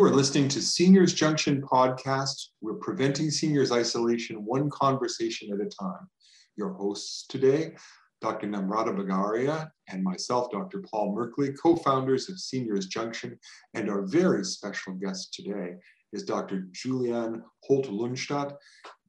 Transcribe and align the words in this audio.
You 0.00 0.06
are 0.06 0.14
listening 0.14 0.48
to 0.48 0.62
Seniors 0.62 1.12
Junction 1.12 1.60
podcast. 1.60 2.46
We're 2.62 2.76
preventing 2.76 3.30
seniors 3.30 3.70
isolation 3.70 4.46
one 4.46 4.70
conversation 4.70 5.52
at 5.52 5.60
a 5.60 5.68
time. 5.68 6.08
Your 6.56 6.72
hosts 6.72 7.26
today, 7.28 7.74
Dr. 8.22 8.46
Namrata 8.46 8.96
Bagaria 8.96 9.68
and 9.90 10.02
myself, 10.02 10.50
Dr. 10.50 10.82
Paul 10.90 11.14
Merkley, 11.14 11.54
co-founders 11.62 12.30
of 12.30 12.40
Seniors 12.40 12.86
Junction, 12.86 13.38
and 13.74 13.90
our 13.90 14.06
very 14.06 14.42
special 14.42 14.94
guest 14.94 15.34
today 15.34 15.74
is 16.14 16.22
Dr. 16.22 16.68
Julianne 16.72 17.42
Holt-Lunstad. 17.64 18.54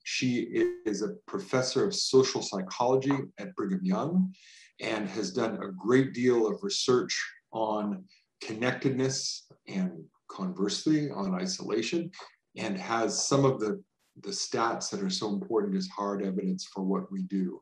She 0.03 0.73
is 0.85 1.03
a 1.03 1.15
professor 1.25 1.85
of 1.85 1.95
social 1.95 2.41
psychology 2.41 3.17
at 3.39 3.55
Brigham 3.55 3.79
Young 3.81 4.33
and 4.81 5.07
has 5.07 5.31
done 5.31 5.53
a 5.63 5.71
great 5.71 6.13
deal 6.13 6.45
of 6.45 6.61
research 6.61 7.17
on 7.53 8.03
connectedness 8.41 9.47
and 9.69 10.03
conversely 10.31 11.09
on 11.11 11.35
isolation 11.35 12.11
and 12.57 12.77
has 12.77 13.27
some 13.27 13.45
of 13.45 13.59
the, 13.59 13.81
the 14.21 14.29
stats 14.29 14.89
that 14.89 15.01
are 15.01 15.09
so 15.09 15.29
important 15.29 15.75
as 15.75 15.87
hard 15.87 16.23
evidence 16.23 16.65
for 16.65 16.83
what 16.83 17.11
we 17.11 17.23
do. 17.23 17.61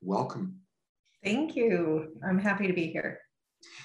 Welcome. 0.00 0.56
Thank 1.22 1.56
you. 1.56 2.12
I'm 2.26 2.38
happy 2.38 2.66
to 2.66 2.72
be 2.72 2.88
here. 2.88 3.20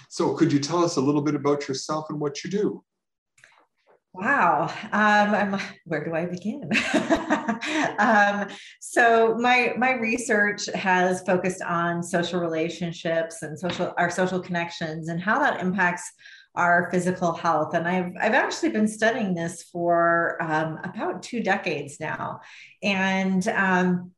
So 0.09 0.33
could 0.33 0.51
you 0.51 0.59
tell 0.59 0.83
us 0.83 0.97
a 0.97 1.01
little 1.01 1.21
bit 1.21 1.35
about 1.35 1.67
yourself 1.67 2.07
and 2.09 2.19
what 2.19 2.43
you 2.43 2.49
do? 2.49 2.83
Wow. 4.11 4.73
Um, 4.91 5.61
where 5.85 6.03
do 6.03 6.15
I 6.15 6.25
begin? 6.25 6.69
um, 7.99 8.47
so 8.81 9.35
my 9.39 9.75
my 9.77 9.93
research 9.93 10.65
has 10.73 11.21
focused 11.21 11.61
on 11.61 12.01
social 12.01 12.39
relationships 12.39 13.43
and 13.43 13.57
social 13.57 13.93
our 13.97 14.09
social 14.09 14.39
connections 14.39 15.09
and 15.09 15.21
how 15.21 15.37
that 15.39 15.61
impacts 15.61 16.11
our 16.59 16.89
physical 16.91 17.33
health. 17.33 17.73
And 17.73 17.87
I've 17.87 18.13
I've 18.19 18.33
actually 18.33 18.69
been 18.69 18.87
studying 18.87 19.33
this 19.33 19.63
for 19.63 20.37
um, 20.41 20.79
about 20.83 21.23
two 21.23 21.41
decades 21.41 21.99
now, 21.99 22.41
and 22.83 23.47
um, 23.47 24.11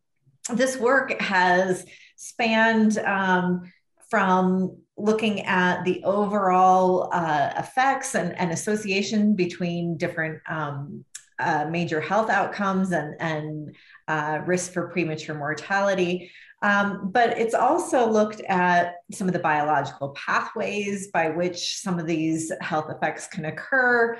this 0.54 0.78
work 0.78 1.22
has 1.22 1.86
spanned 2.16 2.98
um, 2.98 3.72
from 4.10 4.78
looking 4.98 5.42
at 5.42 5.84
the 5.84 6.04
overall 6.04 7.10
uh, 7.14 7.54
effects 7.58 8.14
and, 8.16 8.38
and, 8.38 8.52
association 8.52 9.36
between 9.36 9.98
different 9.98 10.40
um, 10.48 11.04
uh, 11.40 11.66
major 11.70 12.00
health 12.00 12.30
outcomes 12.30 12.92
and, 12.92 13.16
and 13.20 13.76
uh, 14.08 14.40
risk 14.46 14.74
for 14.74 14.90
premature 14.90 15.36
mortality. 15.36 16.32
Um, 16.62 17.10
but 17.12 17.38
it's 17.40 17.56
also 17.56 18.08
looked 18.08 18.42
at 18.42 18.96
some 19.12 19.28
of 19.28 19.34
the 19.34 19.40
biological 19.40 20.10
pathways 20.10 21.08
by 21.08 21.30
which 21.30 21.78
some 21.78 21.98
of 22.00 22.06
these 22.06 22.52
health 22.62 22.90
effects 22.90 23.28
can 23.28 23.46
occur, 23.46 24.18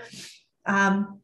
um, 0.66 1.20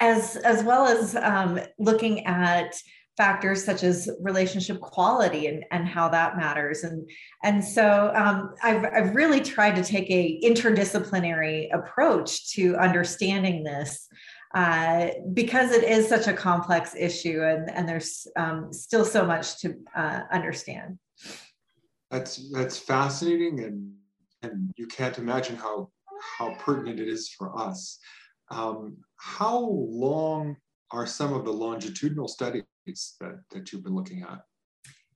as, 0.00 0.36
as 0.36 0.62
well 0.62 0.86
as 0.86 1.16
um, 1.16 1.58
looking 1.78 2.26
at 2.26 2.74
factors 3.16 3.62
such 3.64 3.82
as 3.82 4.10
relationship 4.20 4.80
quality 4.80 5.46
and, 5.46 5.64
and 5.70 5.86
how 5.86 6.08
that 6.08 6.36
matters. 6.36 6.82
And, 6.82 7.08
and 7.42 7.62
so 7.62 8.10
um, 8.14 8.54
I've, 8.62 8.84
I've 8.84 9.14
really 9.14 9.40
tried 9.40 9.76
to 9.76 9.84
take 9.84 10.10
a 10.10 10.40
interdisciplinary 10.42 11.68
approach 11.74 12.50
to 12.54 12.76
understanding 12.76 13.64
this 13.64 14.08
uh, 14.54 15.08
because 15.32 15.70
it 15.72 15.84
is 15.84 16.08
such 16.08 16.26
a 16.26 16.32
complex 16.32 16.94
issue 16.94 17.42
and, 17.42 17.70
and 17.70 17.88
there's 17.88 18.26
um, 18.36 18.72
still 18.72 19.04
so 19.04 19.24
much 19.24 19.58
to 19.60 19.74
uh, 19.96 20.20
understand. 20.30 20.98
That's, 22.10 22.50
that's 22.52 22.78
fascinating 22.78 23.60
and, 23.60 23.92
and 24.42 24.70
you 24.76 24.86
can't 24.86 25.18
imagine 25.18 25.56
how, 25.56 25.90
how 26.38 26.54
pertinent 26.58 27.00
it 27.00 27.08
is 27.08 27.30
for 27.30 27.58
us. 27.58 27.98
Um, 28.50 28.98
how 29.16 29.58
long 29.58 30.56
are 30.90 31.06
some 31.06 31.32
of 31.32 31.44
the 31.44 31.52
longitudinal 31.52 32.28
studies 32.28 32.64
that, 32.86 33.40
that 33.50 33.72
you've 33.72 33.84
been 33.84 33.94
looking 33.94 34.22
at? 34.22 34.40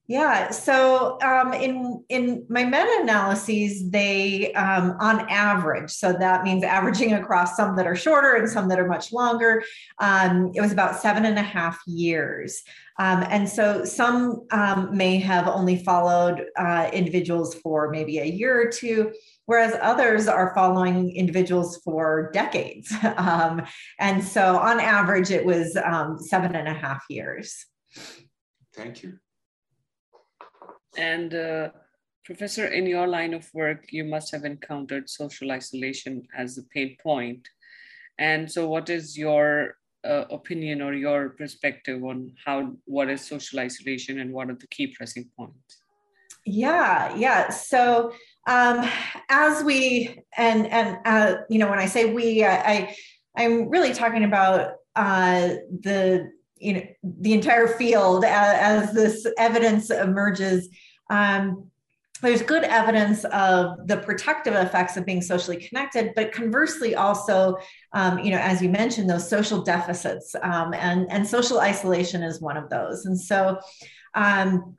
Yeah, 0.09 0.51
so 0.51 1.19
um, 1.21 1.51
in 1.51 2.01
in 2.07 2.45
my 2.47 2.63
meta 2.63 2.99
analyses, 3.01 3.89
they 3.89 4.53
um, 4.53 4.95
on 5.01 5.29
average, 5.29 5.91
so 5.91 6.13
that 6.13 6.45
means 6.45 6.63
averaging 6.63 7.11
across 7.11 7.57
some 7.57 7.75
that 7.75 7.85
are 7.85 7.95
shorter 7.95 8.35
and 8.35 8.49
some 8.49 8.69
that 8.69 8.79
are 8.79 8.87
much 8.87 9.11
longer. 9.11 9.63
Um, 9.99 10.53
it 10.55 10.61
was 10.61 10.71
about 10.71 10.95
seven 10.95 11.25
and 11.25 11.37
a 11.37 11.41
half 11.41 11.77
years, 11.87 12.63
um, 12.99 13.25
and 13.29 13.49
so 13.49 13.83
some 13.83 14.47
um, 14.51 14.95
may 14.95 15.17
have 15.17 15.45
only 15.49 15.83
followed 15.83 16.45
uh, 16.57 16.89
individuals 16.93 17.55
for 17.55 17.89
maybe 17.89 18.19
a 18.19 18.25
year 18.25 18.61
or 18.61 18.71
two, 18.71 19.11
whereas 19.45 19.75
others 19.81 20.29
are 20.29 20.55
following 20.55 21.13
individuals 21.17 21.81
for 21.83 22.31
decades. 22.33 22.93
Um, 23.17 23.65
and 23.99 24.23
so, 24.23 24.57
on 24.57 24.79
average, 24.79 25.31
it 25.31 25.45
was 25.45 25.73
seven 26.29 26.55
and 26.55 26.67
a 26.67 26.73
half 26.73 27.03
years. 27.09 27.65
Thank 28.73 29.03
you. 29.03 29.19
And 30.97 31.33
uh, 31.33 31.69
Professor, 32.25 32.67
in 32.67 32.85
your 32.85 33.07
line 33.07 33.33
of 33.33 33.49
work, 33.53 33.85
you 33.91 34.03
must 34.03 34.31
have 34.31 34.43
encountered 34.43 35.09
social 35.09 35.51
isolation 35.51 36.27
as 36.37 36.57
a 36.57 36.63
pain 36.63 36.97
point. 37.01 37.47
And 38.19 38.51
so, 38.51 38.67
what 38.67 38.89
is 38.89 39.17
your 39.17 39.77
uh, 40.03 40.25
opinion 40.29 40.81
or 40.81 40.93
your 40.93 41.29
perspective 41.29 42.03
on 42.03 42.33
how 42.45 42.73
what 42.85 43.09
is 43.09 43.21
social 43.25 43.59
isolation 43.59 44.19
and 44.19 44.33
what 44.33 44.49
are 44.49 44.55
the 44.55 44.67
key 44.67 44.87
pressing 44.87 45.29
points? 45.37 45.83
Yeah, 46.45 47.15
yeah. 47.15 47.49
So, 47.49 48.13
um, 48.47 48.89
as 49.29 49.63
we 49.63 50.19
and 50.37 50.67
and 50.67 50.97
uh, 51.05 51.35
you 51.49 51.59
know, 51.59 51.69
when 51.69 51.79
I 51.79 51.85
say 51.85 52.13
we, 52.13 52.43
I, 52.43 52.55
I 52.55 52.95
I'm 53.37 53.69
really 53.69 53.93
talking 53.93 54.23
about 54.23 54.75
uh, 54.95 55.49
the 55.69 56.31
you 56.59 56.73
know 56.73 56.81
the 57.03 57.33
entire 57.33 57.67
field 57.67 58.23
as, 58.25 58.87
as 58.87 58.93
this 58.93 59.27
evidence 59.37 59.89
emerges 59.89 60.69
um, 61.09 61.69
there's 62.21 62.41
good 62.41 62.63
evidence 62.63 63.25
of 63.25 63.87
the 63.87 63.97
protective 63.97 64.55
effects 64.55 64.97
of 64.97 65.05
being 65.05 65.21
socially 65.21 65.57
connected 65.57 66.11
but 66.15 66.31
conversely 66.31 66.95
also 66.95 67.55
um, 67.93 68.19
you 68.19 68.31
know 68.31 68.39
as 68.39 68.61
you 68.61 68.69
mentioned 68.69 69.09
those 69.09 69.29
social 69.29 69.61
deficits 69.61 70.35
um, 70.41 70.73
and 70.73 71.09
and 71.11 71.27
social 71.27 71.59
isolation 71.59 72.23
is 72.23 72.41
one 72.41 72.57
of 72.57 72.69
those. 72.69 73.05
And 73.05 73.19
so 73.19 73.59
um, 74.13 74.77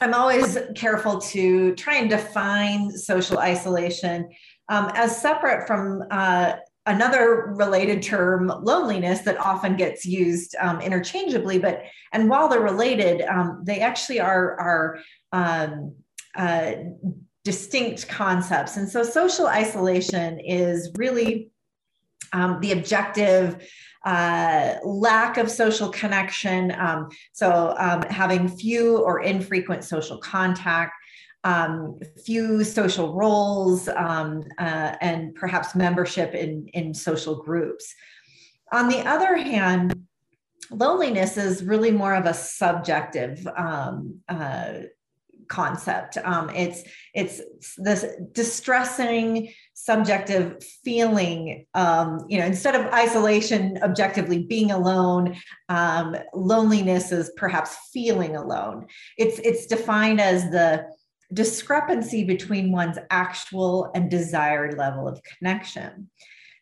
i'm 0.00 0.12
always 0.12 0.58
careful 0.74 1.20
to 1.20 1.74
try 1.76 1.96
and 1.96 2.10
define 2.10 2.90
social 2.90 3.38
isolation 3.38 4.28
um, 4.68 4.90
as 4.94 5.20
separate 5.20 5.66
from 5.66 6.02
uh, 6.10 6.54
another 6.86 7.54
related 7.56 8.02
term 8.02 8.48
loneliness 8.62 9.20
that 9.20 9.38
often 9.38 9.76
gets 9.76 10.04
used 10.04 10.54
um, 10.60 10.80
interchangeably 10.80 11.58
but 11.58 11.82
and 12.12 12.28
while 12.28 12.48
they're 12.48 12.60
related 12.60 13.22
um, 13.22 13.62
they 13.64 13.80
actually 13.80 14.20
are 14.20 14.58
are 14.60 14.98
um, 15.32 15.94
uh, 16.36 16.72
distinct 17.44 18.08
concepts. 18.08 18.76
And 18.76 18.88
so 18.88 19.02
social 19.02 19.46
isolation 19.46 20.40
is 20.40 20.90
really 20.96 21.50
um, 22.32 22.58
the 22.60 22.72
objective 22.72 23.70
uh, 24.04 24.76
lack 24.82 25.36
of 25.36 25.50
social 25.50 25.90
connection 25.90 26.72
um, 26.72 27.08
so 27.32 27.74
having 28.10 28.48
few 28.48 28.98
or 28.98 29.20
infrequent 29.20 29.84
social 29.84 30.18
contact 30.18 30.92
um, 31.44 31.98
few 32.24 32.64
social 32.64 33.14
roles 33.14 33.88
um, 33.88 34.44
uh, 34.58 34.96
and 35.00 35.34
perhaps 35.34 35.74
membership 35.74 36.34
in, 36.34 36.66
in 36.72 36.94
social 36.94 37.42
groups. 37.42 37.94
On 38.72 38.88
the 38.88 39.00
other 39.00 39.36
hand, 39.36 39.94
loneliness 40.70 41.36
is 41.36 41.62
really 41.62 41.90
more 41.90 42.14
of 42.14 42.24
a 42.24 42.34
subjective 42.34 43.46
um, 43.56 44.20
uh, 44.28 44.72
concept. 45.48 46.16
Um, 46.24 46.50
it's 46.50 46.82
it's 47.12 47.42
this 47.76 48.06
distressing 48.32 49.52
subjective 49.74 50.64
feeling. 50.82 51.66
Um, 51.74 52.24
you 52.28 52.38
know, 52.38 52.46
instead 52.46 52.74
of 52.74 52.86
isolation, 52.92 53.78
objectively 53.82 54.44
being 54.44 54.70
alone, 54.70 55.36
um, 55.68 56.16
loneliness 56.32 57.12
is 57.12 57.30
perhaps 57.36 57.76
feeling 57.92 58.36
alone. 58.36 58.86
It's 59.18 59.38
it's 59.40 59.66
defined 59.66 60.20
as 60.20 60.50
the 60.50 60.86
discrepancy 61.34 62.24
between 62.24 62.72
one's 62.72 62.98
actual 63.10 63.90
and 63.94 64.10
desired 64.10 64.78
level 64.78 65.06
of 65.06 65.20
connection. 65.22 66.08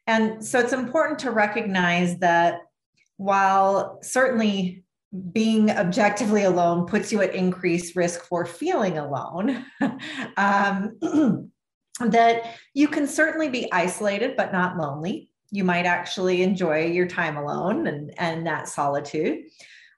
And 0.06 0.44
so 0.44 0.58
it's 0.58 0.72
important 0.72 1.19
to 1.20 1.30
recognize 1.30 2.19
that 2.19 2.60
while 3.16 4.00
certainly 4.02 4.84
being 5.32 5.70
objectively 5.70 6.44
alone 6.44 6.86
puts 6.86 7.12
you 7.12 7.20
at 7.20 7.34
increased 7.34 7.94
risk 7.94 8.24
for 8.24 8.46
feeling 8.46 8.98
alone, 8.98 9.64
um, 10.36 10.98
that 12.00 12.56
you 12.75 12.88
can 12.88 13.06
certainly 13.06 13.48
be 13.48 13.70
isolated 13.72 14.36
but 14.36 14.52
not 14.52 14.78
lonely. 14.78 15.28
You 15.50 15.64
might 15.64 15.84
actually 15.84 16.42
enjoy 16.42 16.86
your 16.86 17.06
time 17.06 17.36
alone 17.36 17.86
and, 17.86 18.12
and 18.18 18.46
that 18.46 18.68
solitude. 18.68 19.44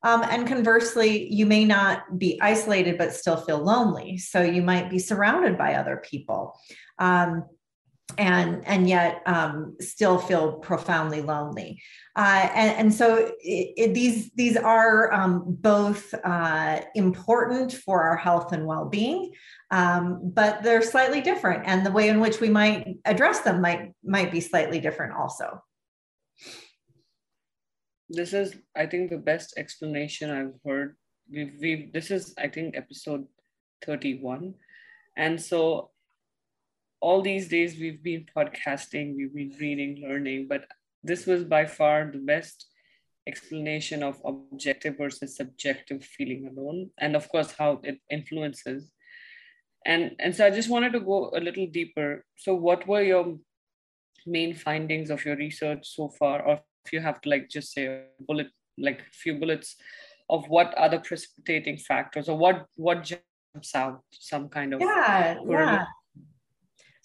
Um, 0.04 0.22
and 0.22 0.46
conversely, 0.46 1.32
you 1.32 1.46
may 1.46 1.64
not 1.64 2.18
be 2.18 2.38
isolated 2.40 2.98
but 2.98 3.14
still 3.14 3.38
feel 3.38 3.58
lonely. 3.58 4.18
So 4.18 4.42
you 4.42 4.62
might 4.62 4.90
be 4.90 4.98
surrounded 4.98 5.58
by 5.58 5.74
other 5.74 5.96
people. 5.96 6.60
Um, 6.98 7.44
and 8.18 8.62
and 8.66 8.88
yet 8.88 9.22
um, 9.26 9.76
still 9.80 10.18
feel 10.18 10.52
profoundly 10.54 11.22
lonely. 11.22 11.82
Uh, 12.16 12.48
and, 12.54 12.78
and, 12.78 12.94
so 12.94 13.32
it, 13.40 13.72
it, 13.76 13.94
these 13.94 14.30
these 14.32 14.56
are 14.56 15.12
um, 15.12 15.42
both 15.46 16.14
uh, 16.22 16.80
important 16.94 17.72
for 17.72 18.02
our 18.02 18.16
health 18.16 18.52
and 18.52 18.66
well-being, 18.66 19.32
um, 19.70 20.20
but 20.22 20.62
they're 20.62 20.82
slightly 20.82 21.20
different, 21.20 21.64
and 21.66 21.84
the 21.84 21.90
way 21.90 22.08
in 22.08 22.20
which 22.20 22.40
we 22.40 22.50
might 22.50 22.98
address 23.04 23.40
them 23.40 23.60
might 23.60 23.92
might 24.04 24.30
be 24.30 24.40
slightly 24.40 24.80
different 24.80 25.14
also. 25.14 25.62
This 28.08 28.32
is, 28.32 28.54
I 28.76 28.86
think, 28.86 29.10
the 29.10 29.18
best 29.18 29.54
explanation 29.56 30.30
I've 30.30 30.54
heard. 30.64 30.96
We've, 31.30 31.54
we've 31.60 31.92
this 31.92 32.10
is, 32.10 32.34
I 32.38 32.48
think, 32.48 32.76
episode 32.76 33.26
thirty-one, 33.84 34.54
and 35.16 35.40
so 35.40 35.90
all 37.00 37.22
these 37.22 37.48
days 37.48 37.78
we've 37.78 38.02
been 38.02 38.26
podcasting, 38.36 39.16
we've 39.16 39.34
been 39.34 39.54
reading, 39.60 40.06
learning, 40.06 40.46
but 40.48 40.64
this 41.02 41.26
was 41.26 41.44
by 41.44 41.66
far 41.66 42.10
the 42.10 42.18
best 42.18 42.66
explanation 43.26 44.02
of 44.02 44.20
objective 44.24 44.98
versus 44.98 45.36
subjective 45.36 46.04
feeling 46.04 46.46
alone, 46.46 46.90
and 46.98 47.16
of 47.16 47.28
course 47.30 47.54
how 47.58 47.80
it 47.82 47.98
influences. 48.10 48.90
And 49.86 50.12
and 50.18 50.36
so 50.36 50.46
I 50.46 50.50
just 50.50 50.68
wanted 50.68 50.92
to 50.92 51.00
go 51.00 51.30
a 51.34 51.40
little 51.40 51.66
deeper. 51.66 52.24
So 52.36 52.54
what 52.54 52.86
were 52.86 53.02
your 53.02 53.38
main 54.26 54.54
findings 54.54 55.10
of 55.10 55.24
your 55.24 55.36
research 55.36 55.88
so 55.88 56.10
far, 56.18 56.42
or 56.42 56.60
you 56.92 57.00
have 57.00 57.20
to 57.22 57.28
like 57.28 57.48
just 57.48 57.72
say 57.72 57.86
a 57.86 58.02
bullet, 58.20 58.48
like 58.78 59.00
a 59.00 59.12
few 59.12 59.38
bullets 59.38 59.76
of 60.28 60.48
what 60.48 60.74
other 60.74 60.98
precipitating 60.98 61.76
factors 61.76 62.28
or 62.28 62.36
what 62.36 62.66
what 62.76 63.04
jumps 63.04 63.74
out, 63.74 64.00
some 64.10 64.48
kind 64.48 64.74
of 64.74 64.80
yeah, 64.80 65.38
yeah. 65.48 65.84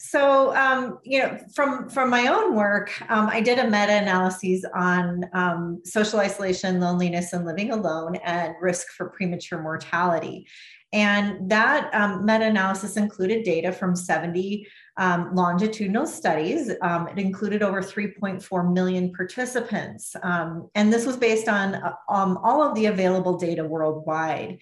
So, 0.02 0.56
um, 0.56 1.00
you 1.04 1.20
know, 1.20 1.38
from 1.54 1.90
from 1.90 2.10
my 2.10 2.28
own 2.28 2.56
work, 2.56 2.90
um, 3.12 3.28
I 3.28 3.42
did 3.42 3.60
a 3.60 3.66
meta-analysis 3.66 4.64
on 4.74 5.26
um, 5.34 5.82
social 5.84 6.22
isolation, 6.22 6.80
loneliness, 6.80 7.34
and 7.34 7.46
living 7.46 7.72
alone, 7.72 8.16
and 8.24 8.54
risk 8.62 8.88
for 8.96 9.10
premature 9.10 9.62
mortality. 9.62 10.48
And 10.92 11.52
that 11.52 11.94
um, 11.94 12.26
meta-analysis 12.26 12.98
included 12.98 13.44
data 13.44 13.72
from 13.72 13.96
70 13.96 14.68
um, 14.98 15.36
longitudinal 15.36 16.08
studies. 16.08 16.72
Um, 16.82 17.08
it 17.08 17.20
included 17.20 17.62
over 17.62 17.82
3.4 17.82 18.74
million 18.74 19.14
participants, 19.14 20.16
and 20.24 20.92
this 20.92 21.06
was 21.06 21.16
based 21.16 21.48
on 21.48 21.76
uh, 21.76 21.94
all 22.08 22.64
of 22.64 22.74
the 22.74 22.88
available 22.88 23.38
data 23.38 23.64
worldwide. 23.64 24.58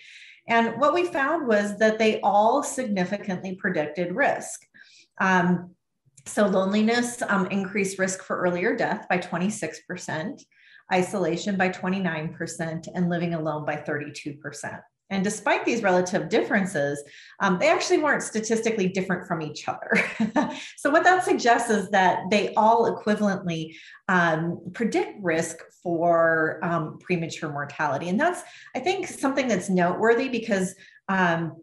And 0.48 0.80
what 0.80 0.94
we 0.94 1.06
found 1.06 1.48
was 1.48 1.78
that 1.80 2.00
they 2.00 2.20
all 2.22 2.64
significantly 2.64 3.56
predicted 3.56 4.16
risk. 4.16 4.66
Um, 5.20 5.76
so 6.26 6.46
loneliness 6.46 7.22
um, 7.28 7.48
increased 7.48 8.00
risk 8.00 8.22
for 8.22 8.38
earlier 8.40 8.76
death 8.76 9.08
by 9.10 9.18
26%, 9.18 10.42
isolation 10.92 11.58
by 11.58 11.70
29%, 11.70 12.88
and 12.94 13.10
living 13.10 13.34
alone 13.34 13.66
by 13.66 13.78
32%. 13.78 14.82
And 15.10 15.24
despite 15.24 15.66
these 15.66 15.84
relative 15.84 16.30
differences, 16.30 17.02
um, 17.40 17.60
they 17.60 17.70
actually 17.70 18.00
weren't 18.00 18.24
statistically 18.24 18.90
different 18.90 19.26
from 19.28 19.42
each 19.42 19.68
other. 19.68 20.04
so, 20.78 20.90
what 20.90 21.04
that 21.04 21.24
suggests 21.24 21.70
is 21.70 21.90
that 21.92 22.24
they 22.30 22.54
all 22.56 22.94
equivalently 22.94 23.76
um, 24.10 24.60
predict 24.74 25.22
risk 25.22 25.58
for 25.82 26.60
um, 26.62 27.00
premature 27.00 27.50
mortality. 27.50 28.10
And 28.10 28.20
that's, 28.20 28.44
I 28.76 28.80
think, 28.80 29.08
something 29.08 29.48
that's 29.48 29.70
noteworthy 29.70 30.28
because 30.28 30.76
um, 31.08 31.54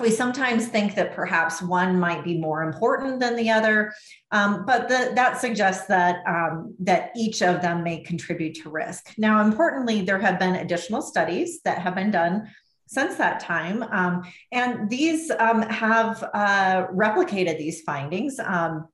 we 0.00 0.10
sometimes 0.10 0.66
think 0.66 0.94
that 0.96 1.14
perhaps 1.14 1.62
one 1.62 1.98
might 1.98 2.24
be 2.24 2.36
more 2.36 2.62
important 2.62 3.20
than 3.20 3.36
the 3.36 3.50
other, 3.50 3.92
um, 4.32 4.64
but 4.66 4.88
the, 4.88 5.12
that 5.14 5.40
suggests 5.40 5.86
that 5.86 6.16
um, 6.26 6.74
that 6.80 7.10
each 7.16 7.42
of 7.42 7.62
them 7.62 7.82
may 7.82 8.00
contribute 8.00 8.54
to 8.56 8.70
risk. 8.70 9.14
Now, 9.18 9.44
importantly, 9.44 10.02
there 10.02 10.18
have 10.18 10.38
been 10.38 10.56
additional 10.56 11.00
studies 11.00 11.60
that 11.64 11.78
have 11.78 11.94
been 11.94 12.10
done 12.10 12.50
since 12.86 13.16
that 13.16 13.40
time, 13.40 13.82
um, 13.84 14.22
and 14.52 14.90
these 14.90 15.30
um, 15.30 15.62
have 15.62 16.22
uh, 16.34 16.86
replicated 16.88 17.58
these 17.58 17.82
findings. 17.82 18.38
Um, 18.38 18.88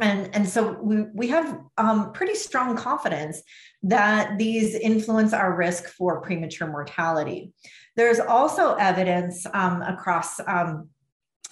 and, 0.00 0.34
and 0.34 0.48
so 0.48 0.78
we, 0.80 1.02
we 1.14 1.28
have 1.28 1.60
um, 1.76 2.12
pretty 2.12 2.34
strong 2.34 2.76
confidence 2.76 3.42
that 3.82 4.38
these 4.38 4.74
influence 4.74 5.32
our 5.32 5.56
risk 5.56 5.88
for 5.88 6.20
premature 6.20 6.68
mortality. 6.68 7.52
There's 7.96 8.20
also 8.20 8.74
evidence 8.74 9.46
um, 9.52 9.82
across 9.82 10.38
um, 10.46 10.88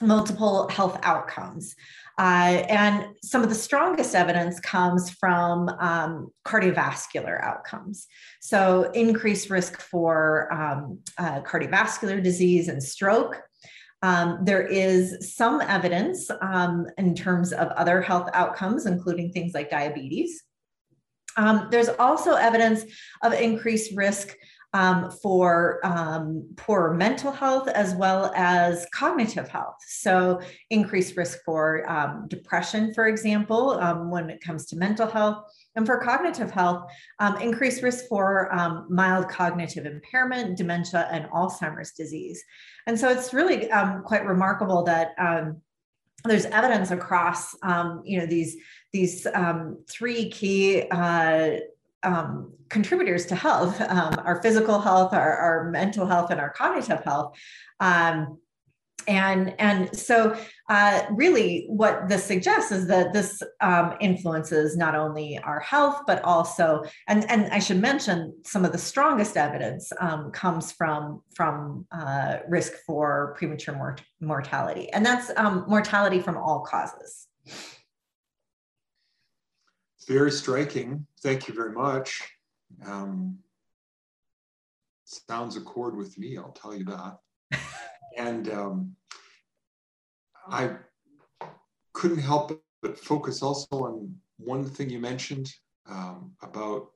multiple 0.00 0.68
health 0.68 0.98
outcomes. 1.02 1.74
Uh, 2.18 2.64
and 2.70 3.08
some 3.22 3.42
of 3.42 3.50
the 3.50 3.54
strongest 3.54 4.14
evidence 4.14 4.58
comes 4.60 5.10
from 5.10 5.68
um, 5.80 6.28
cardiovascular 6.46 7.42
outcomes. 7.42 8.06
So, 8.40 8.90
increased 8.94 9.50
risk 9.50 9.80
for 9.80 10.50
um, 10.52 11.00
uh, 11.18 11.42
cardiovascular 11.42 12.22
disease 12.22 12.68
and 12.68 12.82
stroke. 12.82 13.42
Um, 14.02 14.38
there 14.44 14.66
is 14.66 15.34
some 15.36 15.60
evidence 15.60 16.30
um, 16.40 16.86
in 16.96 17.14
terms 17.14 17.52
of 17.52 17.68
other 17.68 18.00
health 18.00 18.30
outcomes, 18.32 18.86
including 18.86 19.32
things 19.32 19.52
like 19.52 19.70
diabetes. 19.70 20.42
Um, 21.36 21.68
there's 21.70 21.88
also 21.88 22.34
evidence 22.34 22.84
of 23.22 23.34
increased 23.34 23.94
risk 23.94 24.34
um, 24.76 25.10
for 25.10 25.80
um, 25.86 26.46
poor 26.56 26.92
mental 26.92 27.32
health 27.32 27.66
as 27.68 27.94
well 27.94 28.30
as 28.36 28.86
cognitive 28.92 29.48
health. 29.48 29.76
So, 29.86 30.42
increased 30.68 31.16
risk 31.16 31.38
for 31.46 31.90
um, 31.90 32.26
depression, 32.28 32.92
for 32.92 33.06
example, 33.06 33.70
um, 33.80 34.10
when 34.10 34.28
it 34.28 34.42
comes 34.42 34.66
to 34.66 34.76
mental 34.76 35.06
health. 35.06 35.44
And 35.76 35.86
for 35.86 35.98
cognitive 36.00 36.50
health, 36.50 36.90
um, 37.20 37.40
increased 37.40 37.82
risk 37.82 38.04
for 38.06 38.54
um, 38.54 38.86
mild 38.90 39.30
cognitive 39.30 39.86
impairment, 39.86 40.58
dementia, 40.58 41.08
and 41.10 41.24
Alzheimer's 41.30 41.92
disease. 41.92 42.44
And 42.86 43.00
so, 43.00 43.08
it's 43.08 43.32
really 43.32 43.70
quite 44.04 44.26
remarkable 44.26 44.82
that 44.84 45.14
there's 46.24 46.46
evidence 46.46 46.90
across 46.90 47.54
um, 47.62 48.02
you 48.04 48.18
know 48.18 48.26
these 48.26 48.56
these 48.92 49.26
um, 49.32 49.78
three 49.88 50.28
key 50.28 50.82
uh, 50.90 51.58
um, 52.06 52.52
contributors 52.68 53.26
to 53.26 53.34
health 53.34 53.80
um, 53.80 54.14
our 54.24 54.40
physical 54.42 54.80
health 54.80 55.12
our, 55.12 55.36
our, 55.36 55.70
mental 55.70 56.06
health 56.06 56.30
and 56.30 56.40
our 56.40 56.50
cognitive 56.50 57.02
health. 57.04 57.36
Um, 57.80 58.38
and 59.08 59.54
and 59.60 59.96
so 59.96 60.36
uh, 60.68 61.02
really 61.10 61.66
what 61.68 62.08
this 62.08 62.24
suggests 62.24 62.72
is 62.72 62.88
that 62.88 63.12
this 63.12 63.40
um, 63.60 63.94
influences 64.00 64.76
not 64.76 64.96
only 64.96 65.38
our 65.38 65.60
health 65.60 66.00
but 66.06 66.22
also 66.24 66.82
and 67.06 67.28
and 67.30 67.52
i 67.52 67.58
should 67.60 67.80
mention 67.80 68.34
some 68.44 68.64
of 68.64 68.72
the 68.72 68.78
strongest 68.78 69.36
evidence 69.36 69.92
um, 70.00 70.32
comes 70.32 70.72
from 70.72 71.22
from 71.34 71.86
uh, 71.92 72.38
risk 72.48 72.72
for 72.84 73.34
premature 73.38 73.76
mort- 73.76 74.02
mortality. 74.20 74.90
And 74.92 75.04
that's 75.04 75.30
um, 75.36 75.64
mortality 75.68 76.20
from 76.20 76.36
all 76.36 76.60
causes 76.60 77.28
very 80.06 80.30
striking 80.30 81.06
thank 81.22 81.48
you 81.48 81.54
very 81.54 81.72
much 81.72 82.22
um, 82.86 83.38
sounds 85.04 85.56
accord 85.56 85.96
with 85.96 86.16
me 86.18 86.36
i'll 86.36 86.52
tell 86.52 86.74
you 86.74 86.84
that 86.84 87.18
and 88.16 88.50
um, 88.50 88.96
I 90.48 90.70
couldn't 91.92 92.18
help 92.18 92.62
but 92.82 92.98
focus 92.98 93.42
also 93.42 93.66
on 93.70 94.14
one 94.36 94.64
thing 94.64 94.90
you 94.90 94.98
mentioned 94.98 95.52
um, 95.88 96.32
about 96.42 96.88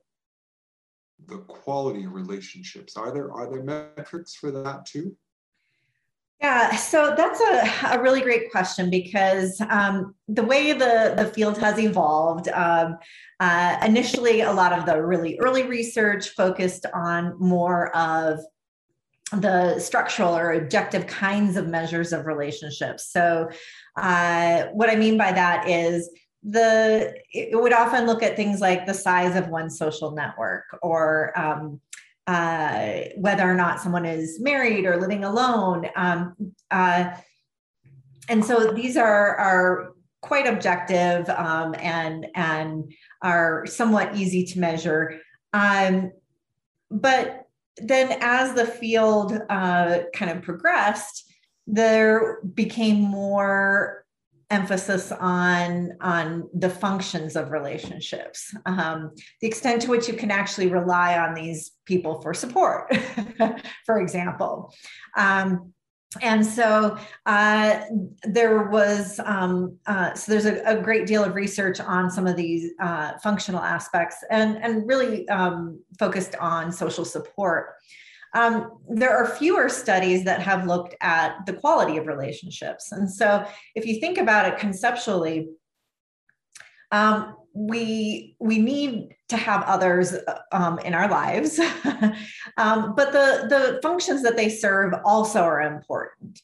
the 1.26 1.38
quality 1.38 2.04
of 2.04 2.12
relationships. 2.12 2.96
Are 2.96 3.12
there 3.12 3.32
are 3.32 3.50
there 3.50 3.62
metrics 3.62 4.34
for 4.34 4.50
that 4.50 4.86
too? 4.86 5.16
Yeah, 6.40 6.74
so 6.76 7.14
that's 7.14 7.38
a, 7.38 7.98
a 7.98 8.02
really 8.02 8.22
great 8.22 8.50
question 8.50 8.88
because 8.88 9.60
um, 9.68 10.14
the 10.26 10.42
way 10.42 10.72
the, 10.72 11.12
the 11.14 11.30
field 11.34 11.58
has 11.58 11.78
evolved, 11.78 12.48
um, 12.48 12.96
uh, 13.40 13.76
initially, 13.84 14.40
a 14.40 14.52
lot 14.52 14.72
of 14.72 14.86
the 14.86 15.02
really 15.02 15.38
early 15.38 15.64
research 15.64 16.30
focused 16.30 16.86
on 16.94 17.38
more 17.38 17.94
of 17.94 18.40
the 19.32 19.78
structural 19.78 20.34
or 20.34 20.52
objective 20.52 21.06
kinds 21.06 21.56
of 21.56 21.68
measures 21.68 22.12
of 22.12 22.26
relationships. 22.26 23.12
So, 23.12 23.50
uh, 23.96 24.64
what 24.72 24.88
I 24.88 24.96
mean 24.96 25.18
by 25.18 25.32
that 25.32 25.68
is 25.68 26.10
the 26.42 27.14
it 27.34 27.60
would 27.60 27.74
often 27.74 28.06
look 28.06 28.22
at 28.22 28.34
things 28.34 28.60
like 28.60 28.86
the 28.86 28.94
size 28.94 29.36
of 29.36 29.48
one 29.48 29.68
social 29.68 30.12
network 30.12 30.64
or 30.82 31.38
um, 31.38 31.80
uh, 32.30 33.08
whether 33.16 33.42
or 33.42 33.56
not 33.56 33.80
someone 33.80 34.06
is 34.06 34.38
married 34.40 34.86
or 34.86 35.00
living 35.00 35.24
alone. 35.24 35.86
Um, 35.96 36.36
uh, 36.70 37.10
and 38.28 38.44
so 38.44 38.70
these 38.72 38.96
are 38.96 39.34
are 39.36 39.94
quite 40.20 40.46
objective 40.46 41.28
um, 41.30 41.74
and 41.80 42.28
and 42.36 42.92
are 43.20 43.66
somewhat 43.66 44.14
easy 44.14 44.44
to 44.44 44.60
measure. 44.60 45.20
Um, 45.52 46.12
but 46.88 47.48
then 47.78 48.16
as 48.20 48.54
the 48.54 48.66
field 48.66 49.32
uh, 49.48 49.98
kind 50.14 50.30
of 50.30 50.42
progressed, 50.42 51.32
there 51.66 52.38
became 52.54 53.00
more 53.00 54.04
emphasis 54.50 55.12
on 55.12 55.92
on 56.00 56.48
the 56.54 56.68
functions 56.68 57.36
of 57.36 57.50
relationships 57.50 58.54
um, 58.66 59.12
the 59.40 59.46
extent 59.46 59.82
to 59.82 59.88
which 59.88 60.08
you 60.08 60.14
can 60.14 60.30
actually 60.30 60.68
rely 60.68 61.18
on 61.18 61.34
these 61.34 61.72
people 61.84 62.20
for 62.20 62.34
support 62.34 62.92
for 63.86 64.00
example. 64.00 64.72
Um, 65.16 65.72
and 66.22 66.44
so 66.44 66.98
uh, 67.26 67.80
there 68.24 68.64
was 68.64 69.20
um, 69.24 69.78
uh, 69.86 70.12
so 70.14 70.32
there's 70.32 70.46
a, 70.46 70.60
a, 70.64 70.82
great 70.82 71.06
deal 71.06 71.22
of 71.22 71.36
research 71.36 71.78
on 71.78 72.10
some 72.10 72.26
of 72.26 72.36
these 72.36 72.72
uh, 72.82 73.12
functional 73.22 73.60
aspects 73.60 74.16
and 74.30 74.56
and 74.62 74.88
really 74.88 75.28
um, 75.28 75.80
focused 76.00 76.34
on 76.36 76.72
social 76.72 77.04
support 77.04 77.74
um, 78.34 78.78
there 78.88 79.16
are 79.16 79.26
fewer 79.26 79.68
studies 79.68 80.24
that 80.24 80.40
have 80.40 80.66
looked 80.66 80.94
at 81.00 81.44
the 81.46 81.52
quality 81.52 81.96
of 81.96 82.06
relationships. 82.06 82.92
And 82.92 83.10
so, 83.10 83.44
if 83.74 83.86
you 83.86 84.00
think 84.00 84.18
about 84.18 84.46
it 84.46 84.58
conceptually, 84.58 85.48
um, 86.92 87.36
we 87.52 88.36
we 88.38 88.58
need 88.58 89.14
to 89.28 89.36
have 89.36 89.62
others 89.64 90.14
um, 90.52 90.78
in 90.80 90.94
our 90.94 91.08
lives, 91.08 91.58
um, 92.56 92.94
but 92.94 93.12
the 93.12 93.46
the 93.48 93.80
functions 93.82 94.22
that 94.22 94.36
they 94.36 94.48
serve 94.48 94.94
also 95.04 95.40
are 95.40 95.62
important. 95.62 96.40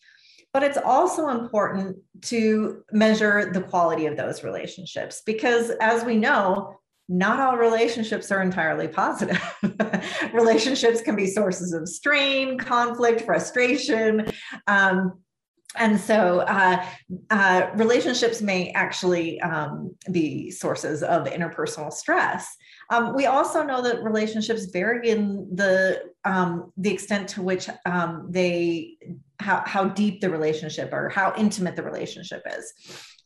But 0.53 0.63
it's 0.63 0.79
also 0.79 1.29
important 1.29 1.99
to 2.23 2.83
measure 2.91 3.51
the 3.53 3.61
quality 3.61 4.07
of 4.07 4.17
those 4.17 4.43
relationships 4.43 5.23
because, 5.25 5.71
as 5.81 6.03
we 6.05 6.17
know, 6.17 6.79
not 7.09 7.41
all 7.41 7.57
relationships 7.57 8.31
are 8.33 8.43
entirely 8.43 8.89
positive. 8.89 9.41
relationships 10.33 11.01
can 11.01 11.15
be 11.15 11.27
sources 11.27 11.73
of 11.73 11.89
strain, 11.89 12.59
conflict, 12.59 13.23
frustration. 13.23 14.27
Um, 14.67 15.23
and 15.77 16.01
so 16.01 16.41
uh, 16.41 16.85
uh, 17.31 17.71
relationships 17.75 18.41
may 18.41 18.71
actually 18.71 19.41
um, 19.41 19.95
be 20.11 20.51
sources 20.51 21.03
of 21.03 21.27
interpersonal 21.27 21.93
stress. 21.93 22.49
Um, 22.91 23.15
we 23.15 23.27
also 23.27 23.63
know 23.63 23.83
that 23.83 24.03
relationships 24.03 24.67
vary 24.67 25.11
in 25.11 25.49
the 25.55 26.03
um, 26.25 26.73
the 26.77 26.93
extent 26.93 27.29
to 27.31 27.43
which 27.43 27.69
um, 27.85 28.29
they 28.31 28.97
how, 29.39 29.63
how 29.67 29.85
deep 29.85 30.21
the 30.21 30.31
relationship 30.31 30.93
or 30.93 31.09
how 31.09 31.35
intimate 31.37 31.77
the 31.77 31.83
relationship 31.83 32.43
is. 32.59 32.73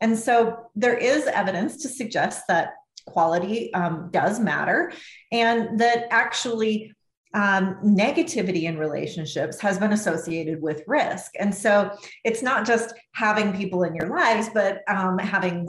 And 0.01 0.19
so 0.19 0.71
there 0.75 0.97
is 0.97 1.27
evidence 1.27 1.83
to 1.83 1.89
suggest 1.89 2.43
that 2.49 2.73
quality 3.07 3.73
um, 3.75 4.09
does 4.13 4.39
matter 4.41 4.93
and 5.33 5.79
that 5.81 6.07
actually 6.11 6.93
um, 7.33 7.77
negativity 7.85 8.65
in 8.65 8.77
relationships 8.77 9.61
has 9.61 9.79
been 9.79 9.93
associated 9.93 10.61
with 10.61 10.83
risk. 10.87 11.33
And 11.39 11.55
so 11.55 11.91
it's 12.25 12.43
not 12.43 12.67
just 12.67 12.95
having 13.13 13.57
people 13.57 13.85
in 13.85 13.95
your 13.95 14.09
lives, 14.09 14.49
but 14.53 14.83
um, 14.89 15.19
having 15.19 15.69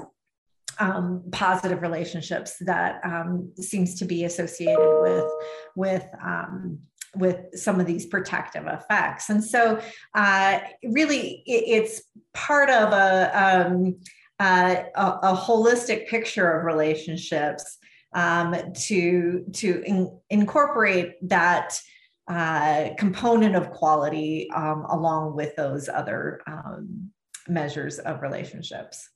um, 0.79 1.23
positive 1.31 1.81
relationships 1.81 2.55
that 2.61 3.01
um, 3.03 3.51
seems 3.55 3.99
to 3.99 4.05
be 4.05 4.23
associated 4.23 4.99
with 5.01 5.31
with 5.75 6.05
um, 6.23 6.79
with 7.15 7.37
some 7.53 7.79
of 7.79 7.85
these 7.85 8.05
protective 8.05 8.65
effects. 8.67 9.29
And 9.29 9.43
so, 9.43 9.79
uh, 10.15 10.59
really, 10.83 11.43
it, 11.45 11.83
it's 11.83 12.01
part 12.33 12.69
of 12.69 12.93
a 12.93 13.67
um, 13.67 13.97
uh, 14.41 14.83
a, 14.95 15.05
a, 15.33 15.35
holistic 15.35 16.07
picture 16.07 16.51
of 16.51 16.65
relationships 16.65 17.77
um, 18.13 18.55
to 18.73 19.45
to 19.53 19.83
in, 19.85 20.19
incorporate 20.31 21.13
that 21.29 21.79
uh, 22.27 22.89
component 22.97 23.55
of 23.55 23.69
quality 23.69 24.49
um, 24.55 24.83
along 24.89 25.35
with 25.35 25.55
those 25.55 25.87
other 25.87 26.41
um, 26.47 27.11
measures 27.47 27.99
of 27.99 28.23
relationships. 28.23 29.07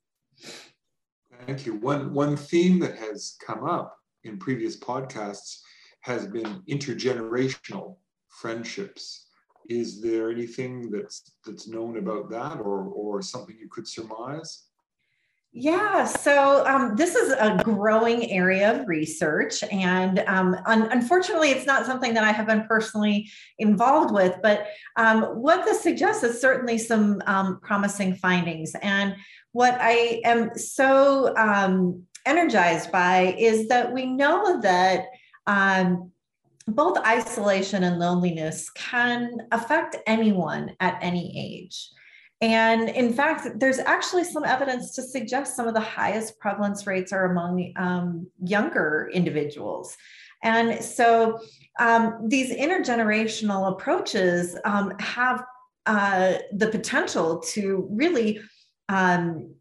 Thank 1.47 1.65
you. 1.65 1.73
One 1.73 2.13
one 2.13 2.37
theme 2.37 2.77
that 2.79 2.95
has 2.99 3.35
come 3.43 3.67
up 3.67 3.97
in 4.25 4.37
previous 4.37 4.77
podcasts 4.77 5.61
has 6.01 6.27
been 6.27 6.61
intergenerational 6.69 7.95
friendships. 8.29 9.25
Is 9.69 10.03
there 10.03 10.29
anything 10.29 10.91
that's 10.91 11.31
that's 11.43 11.67
known 11.67 11.97
about 11.97 12.29
that, 12.29 12.59
or 12.59 12.81
or 12.89 13.23
something 13.23 13.57
you 13.59 13.69
could 13.69 13.87
surmise? 13.87 14.65
Yeah, 15.57 16.03
so 16.03 16.67
um, 16.67 16.97
this 16.97 17.15
is 17.15 17.31
a 17.31 17.61
growing 17.63 18.29
area 18.29 18.73
of 18.73 18.89
research, 18.89 19.63
and 19.71 20.19
um, 20.27 20.57
un- 20.65 20.89
unfortunately, 20.91 21.51
it's 21.51 21.65
not 21.65 21.85
something 21.85 22.13
that 22.13 22.25
I 22.25 22.33
have 22.33 22.45
been 22.45 22.67
personally 22.67 23.31
involved 23.57 24.13
with. 24.13 24.35
But 24.43 24.67
um, 24.97 25.23
what 25.23 25.63
this 25.63 25.79
suggests 25.79 26.23
is 26.23 26.41
certainly 26.41 26.77
some 26.77 27.21
um, 27.25 27.61
promising 27.61 28.15
findings. 28.15 28.75
And 28.81 29.15
what 29.53 29.77
I 29.79 30.19
am 30.25 30.57
so 30.57 31.33
um, 31.37 32.03
energized 32.25 32.91
by 32.91 33.33
is 33.39 33.69
that 33.69 33.93
we 33.93 34.07
know 34.07 34.59
that 34.59 35.05
um, 35.47 36.11
both 36.67 36.97
isolation 37.05 37.85
and 37.85 37.97
loneliness 37.97 38.69
can 38.71 39.37
affect 39.53 39.95
anyone 40.05 40.75
at 40.81 40.99
any 41.01 41.63
age. 41.63 41.91
And 42.41 42.89
in 42.89 43.13
fact, 43.13 43.59
there's 43.59 43.79
actually 43.79 44.25
some 44.25 44.43
evidence 44.43 44.93
to 44.95 45.01
suggest 45.01 45.55
some 45.55 45.67
of 45.67 45.73
the 45.73 45.79
highest 45.79 46.37
prevalence 46.39 46.85
rates 46.85 47.13
are 47.13 47.31
among 47.31 47.71
um, 47.77 48.27
younger 48.43 49.09
individuals. 49.13 49.95
And 50.43 50.83
so 50.83 51.39
um, 51.79 52.27
these 52.27 52.51
intergenerational 52.51 53.71
approaches 53.71 54.57
um, 54.65 54.93
have 54.99 55.43
uh, 55.85 56.35
the 56.51 56.67
potential 56.67 57.39
to 57.39 57.87
really 57.89 58.41
um, 58.89 59.55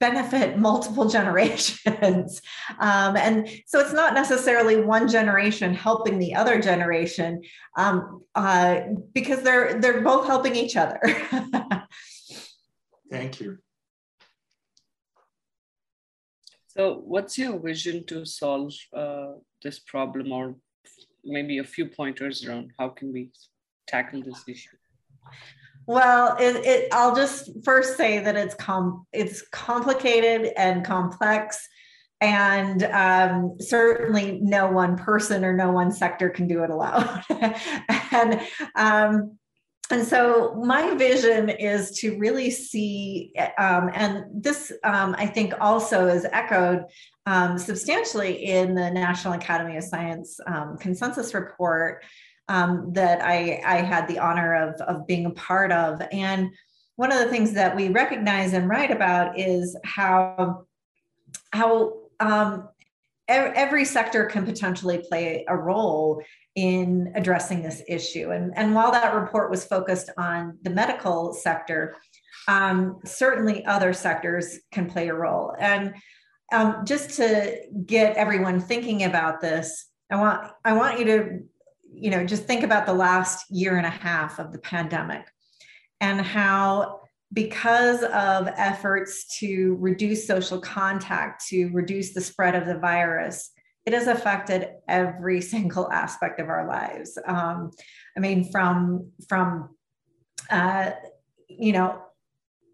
benefit 0.00 0.58
multiple 0.68 1.08
generations. 1.08 2.42
Um, 2.80 3.16
and 3.16 3.48
so 3.66 3.78
it's 3.78 3.92
not 3.92 4.12
necessarily 4.12 4.82
one 4.82 5.08
generation 5.08 5.72
helping 5.72 6.18
the 6.18 6.34
other 6.34 6.60
generation 6.60 7.42
um, 7.76 8.22
uh, 8.34 8.80
because 9.14 9.42
they're 9.42 9.80
they're 9.80 10.02
both 10.02 10.26
helping 10.26 10.56
each 10.56 10.76
other. 10.76 11.00
Thank 13.10 13.40
you. 13.40 13.58
So 16.66 17.02
what's 17.06 17.38
your 17.38 17.58
vision 17.58 18.04
to 18.06 18.26
solve 18.26 18.74
uh, 18.94 19.34
this 19.62 19.78
problem 19.78 20.32
or 20.32 20.56
maybe 21.24 21.58
a 21.58 21.64
few 21.64 21.86
pointers 21.86 22.44
around 22.44 22.72
how 22.78 22.88
can 22.90 23.12
we 23.12 23.30
tackle 23.86 24.22
this 24.22 24.42
issue? 24.46 24.76
Well, 25.86 26.36
it, 26.38 26.56
it, 26.64 26.88
I'll 26.92 27.14
just 27.14 27.64
first 27.64 27.96
say 27.96 28.18
that 28.18 28.36
it's 28.36 28.54
com- 28.54 29.06
it's 29.12 29.42
complicated 29.48 30.52
and 30.56 30.84
complex, 30.84 31.68
and 32.20 32.82
um, 32.84 33.56
certainly 33.60 34.40
no 34.42 34.68
one 34.68 34.96
person 34.96 35.44
or 35.44 35.52
no 35.52 35.70
one 35.70 35.92
sector 35.92 36.28
can 36.28 36.48
do 36.48 36.64
it 36.64 36.70
alone. 36.70 37.22
and 38.10 38.40
um, 38.74 39.38
and 39.90 40.04
so 40.04 40.60
my 40.64 40.94
vision 40.94 41.48
is 41.48 41.92
to 42.00 42.18
really 42.18 42.50
see, 42.50 43.32
um, 43.56 43.88
and 43.94 44.24
this 44.32 44.72
um, 44.82 45.14
I 45.16 45.26
think 45.26 45.54
also 45.60 46.08
is 46.08 46.26
echoed 46.32 46.86
um, 47.26 47.56
substantially 47.58 48.44
in 48.46 48.74
the 48.74 48.90
National 48.90 49.34
Academy 49.34 49.76
of 49.76 49.84
Science 49.84 50.40
um, 50.48 50.76
consensus 50.78 51.34
report 51.34 52.02
um, 52.48 52.92
that 52.92 53.22
I, 53.22 53.60
I 53.64 53.76
had 53.76 54.06
the 54.06 54.18
honor 54.18 54.54
of, 54.54 54.80
of 54.82 55.06
being 55.06 55.26
a 55.26 55.30
part 55.30 55.72
of. 55.72 56.00
And 56.12 56.50
one 56.96 57.12
of 57.12 57.18
the 57.18 57.28
things 57.28 57.52
that 57.52 57.74
we 57.74 57.88
recognize 57.88 58.52
and 58.52 58.68
write 58.68 58.90
about 58.90 59.38
is 59.38 59.76
how, 59.84 60.64
how 61.52 61.94
um, 62.20 62.68
every 63.28 63.84
sector 63.84 64.26
can 64.26 64.44
potentially 64.44 65.04
play 65.08 65.44
a 65.48 65.56
role 65.56 66.22
in 66.54 67.12
addressing 67.14 67.62
this 67.62 67.82
issue. 67.88 68.30
And, 68.30 68.56
and 68.56 68.74
while 68.74 68.92
that 68.92 69.14
report 69.14 69.50
was 69.50 69.64
focused 69.64 70.10
on 70.16 70.58
the 70.62 70.70
medical 70.70 71.34
sector, 71.34 71.96
um, 72.48 72.98
certainly 73.04 73.64
other 73.66 73.92
sectors 73.92 74.60
can 74.70 74.88
play 74.88 75.08
a 75.08 75.14
role. 75.14 75.54
And 75.58 75.94
um, 76.52 76.84
just 76.84 77.10
to 77.16 77.58
get 77.84 78.16
everyone 78.16 78.60
thinking 78.60 79.04
about 79.04 79.40
this, 79.40 79.86
I 80.10 80.16
want 80.16 80.52
I 80.64 80.72
want 80.74 81.00
you 81.00 81.04
to 81.06 81.40
you 81.98 82.10
know, 82.10 82.24
just 82.24 82.44
think 82.44 82.62
about 82.62 82.86
the 82.86 82.92
last 82.92 83.50
year 83.50 83.78
and 83.78 83.86
a 83.86 83.90
half 83.90 84.38
of 84.38 84.52
the 84.52 84.58
pandemic 84.58 85.26
and 86.00 86.20
how 86.20 87.00
because 87.32 88.02
of 88.02 88.48
efforts 88.56 89.38
to 89.38 89.76
reduce 89.80 90.26
social 90.26 90.60
contact, 90.60 91.46
to 91.48 91.68
reduce 91.72 92.12
the 92.12 92.20
spread 92.20 92.54
of 92.54 92.66
the 92.66 92.78
virus, 92.78 93.50
it 93.84 93.92
has 93.92 94.06
affected 94.06 94.68
every 94.88 95.40
single 95.54 95.90
aspect 95.90 96.38
of 96.40 96.48
our 96.48 96.68
lives. 96.68 97.18
Um, 97.26 97.70
I 98.16 98.20
mean, 98.20 98.50
from 98.50 99.10
from 99.28 99.70
uh, 100.50 100.90
you 101.48 101.72
know 101.72 102.02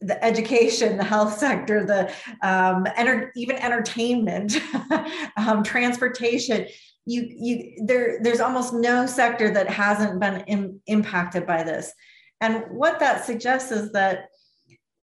the 0.00 0.22
education, 0.24 0.96
the 0.96 1.04
health 1.04 1.38
sector, 1.38 1.84
the 1.86 2.12
um, 2.46 2.86
enter, 2.96 3.30
even 3.36 3.56
entertainment, 3.56 4.56
um, 5.36 5.62
transportation 5.62 6.66
you 7.06 7.26
you 7.28 7.84
there 7.86 8.18
there's 8.22 8.40
almost 8.40 8.72
no 8.72 9.06
sector 9.06 9.52
that 9.52 9.68
hasn't 9.68 10.20
been 10.20 10.42
in, 10.46 10.80
impacted 10.86 11.46
by 11.46 11.62
this 11.62 11.92
and 12.40 12.64
what 12.70 12.98
that 12.98 13.24
suggests 13.24 13.70
is 13.70 13.92
that 13.92 14.28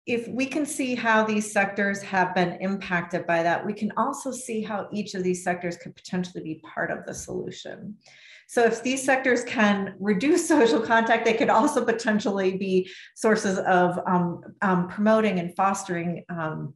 if 0.07 0.29
we 0.29 0.47
can 0.47 0.67
see 0.67 0.95
how 0.95 1.25
these 1.25 1.51
sectors 1.51 2.03
have 2.03 2.35
been 2.35 2.59
impacted 2.61 3.27
by 3.27 3.43
that, 3.43 3.65
we 3.65 3.73
can 3.73 3.91
also 3.97 4.31
see 4.31 4.63
how 4.63 4.87
each 4.93 5.15
of 5.15 5.25
these 5.25 5.43
sectors 5.43 5.77
could 5.77 5.97
potentially 5.97 6.45
be 6.45 6.61
part 6.75 6.91
of 6.91 7.07
the 7.07 7.15
solution. 7.15 7.97
So 8.47 8.65
if 8.65 8.83
these 8.83 9.03
sectors 9.03 9.45
can 9.45 9.95
reduce 9.99 10.47
social 10.57 10.81
contact, 10.81 11.25
they 11.25 11.35
could 11.35 11.49
also 11.49 11.85
potentially 11.85 12.57
be 12.57 12.91
sources 13.15 13.59
of 13.59 13.99
um, 14.07 14.43
um, 14.61 14.89
promoting 14.89 15.39
and 15.41 15.57
fostering 15.57 16.25
um, 16.29 16.75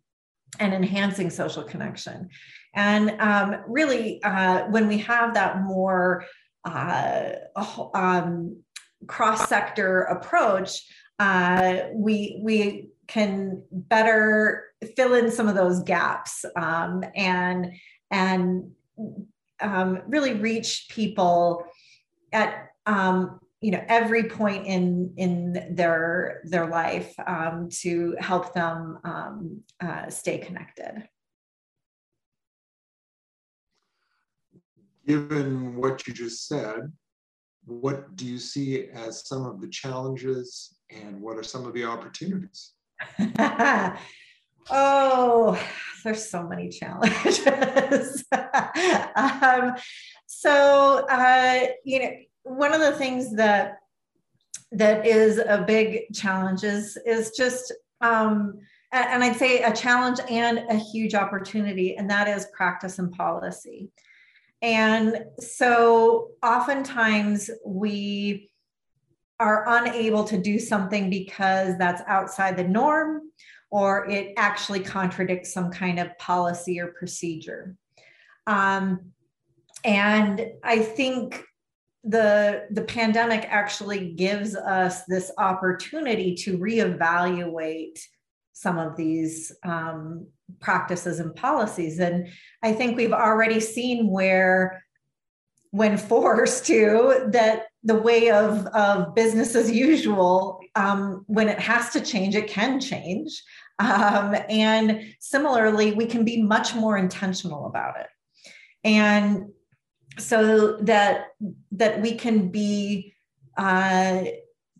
and 0.59 0.73
enhancing 0.73 1.29
social 1.29 1.63
connection. 1.63 2.31
And 2.79 3.21
um, 3.21 3.57
really, 3.67 4.23
uh, 4.23 4.69
when 4.69 4.87
we 4.87 4.99
have 4.99 5.35
that 5.35 5.63
more 5.63 6.25
uh, 6.65 7.31
um, 7.93 8.63
cross-sector 9.09 10.03
approach, 10.03 10.89
uh, 11.19 11.79
we 11.93 12.41
we 12.41 12.91
can 13.09 13.65
better 13.73 14.67
fill 14.95 15.15
in 15.15 15.33
some 15.33 15.49
of 15.49 15.57
those 15.57 15.83
gaps 15.83 16.45
um, 16.55 17.03
and 17.17 17.73
and 18.13 18.71
um, 19.61 20.03
really 20.07 20.35
reach 20.35 20.87
people 20.89 21.65
at 22.33 22.69
um, 22.87 23.41
you 23.61 23.73
know 23.73 23.83
every 23.89 24.23
point 24.29 24.69
in 24.69 25.15
in 25.17 25.75
their 25.75 26.43
their 26.45 26.69
life 26.69 27.13
um, 27.27 27.71
to 27.81 28.15
help 28.21 28.55
them 28.55 29.01
uh, 29.81 30.09
stay 30.11 30.39
connected. 30.39 31.09
Given 35.09 35.75
what 35.75 36.07
you 36.07 36.12
just 36.12 36.47
said, 36.47 36.93
what 37.65 38.15
do 38.15 38.27
you 38.27 38.38
see 38.38 38.88
as 38.93 39.27
some 39.27 39.47
of 39.47 39.61
the 39.61 39.69
challenges 39.69 40.77
and 40.91 41.19
what 41.21 41.38
are 41.38 41.43
some 41.43 41.67
of 41.67 41.73
the 41.73 41.85
opportunities? 41.85 42.73
oh, 44.71 45.59
there's 46.05 46.29
so 46.29 46.43
many 46.43 46.69
challenges. 46.69 48.25
um, 49.17 49.75
so, 50.27 51.07
uh, 51.11 51.67
you 51.85 52.00
know, 52.00 52.12
one 52.43 52.75
of 52.75 52.81
the 52.81 52.93
things 52.93 53.35
that 53.37 53.79
that 54.73 55.07
is 55.07 55.38
a 55.38 55.65
big 55.67 56.12
challenge 56.12 56.65
is 56.65 56.99
is 57.07 57.31
just 57.31 57.73
um, 58.03 58.59
and 58.93 59.23
I'd 59.25 59.37
say 59.37 59.62
a 59.62 59.75
challenge 59.75 60.19
and 60.31 60.59
a 60.71 60.75
huge 60.75 61.15
opportunity, 61.15 61.97
and 61.97 62.11
that 62.11 62.29
is 62.29 62.47
practice 62.55 62.99
and 62.99 63.12
policy. 63.12 63.91
And 64.62 65.25
so 65.38 66.31
oftentimes 66.43 67.50
we 67.65 68.50
are 69.41 69.65
unable 69.69 70.25
to 70.25 70.38
do 70.38 70.59
something 70.59 71.11
because 71.11 71.79
that's 71.79 72.03
outside 72.07 72.57
the 72.57 72.65
norm 72.65 73.31
or 73.71 74.09
it 74.09 74.35
actually 74.37 74.81
contradicts 74.81 75.53
some 75.53 75.71
kind 75.71 75.99
of 76.00 76.17
policy 76.19 76.81
or 76.81 76.88
procedure. 76.88 77.77
Um, 78.47 79.12
and 79.85 80.45
I 80.65 80.81
think 80.81 81.45
the 82.05 82.67
the 82.71 82.83
pandemic 82.83 83.47
actually 83.49 84.12
gives 84.12 84.57
us 84.57 85.05
this 85.05 85.31
opportunity 85.37 86.35
to 86.35 86.57
reevaluate 86.57 88.00
some 88.53 88.79
of 88.79 88.97
these 88.97 89.53
um, 89.65 90.27
practices 90.61 91.21
and 91.21 91.35
policies. 91.35 91.99
And 92.00 92.28
I 92.62 92.73
think 92.73 92.97
we've 92.97 93.12
already 93.12 93.61
seen 93.61 94.11
where, 94.11 94.85
when 95.70 95.99
forced 95.99 96.66
to, 96.66 97.29
that 97.33 97.66
the 97.85 97.94
way 97.94 98.31
of, 98.31 98.66
of 98.68 99.14
business 99.14 99.55
as 99.55 99.70
usual, 99.70 100.61
um, 100.75 101.25
when 101.27 101.49
it 101.49 101.59
has 101.59 101.90
to 101.90 102.01
change, 102.01 102.35
it 102.35 102.49
can 102.49 102.81
change. 102.81 103.42
Um, 103.79 104.35
and 104.49 105.14
similarly, 105.20 105.92
we 105.92 106.07
can 106.07 106.25
be 106.25 106.42
much 106.42 106.75
more 106.75 106.96
intentional 106.99 107.66
about 107.66 108.01
it. 108.01 108.09
And 108.83 109.51
so 110.18 110.79
that 110.79 111.29
that 111.73 112.01
we 112.01 112.14
can 112.16 112.49
be 112.49 113.14
uh, 113.57 114.25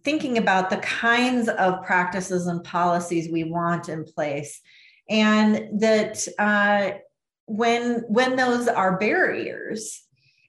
thinking 0.05 0.39
about 0.39 0.71
the 0.71 0.79
kinds 0.79 1.49
of 1.49 1.85
practices 1.85 2.47
and 2.47 2.65
policies 2.65 3.31
we 3.31 3.45
want 3.45 3.89
in 3.89 4.05
place 4.05 4.61
and 5.09 5.81
that 5.81 6.27
uh, 6.39 6.99
when 7.47 8.05
when 8.09 8.37
those 8.37 8.69
are 8.69 8.99
barriers 8.99 10.03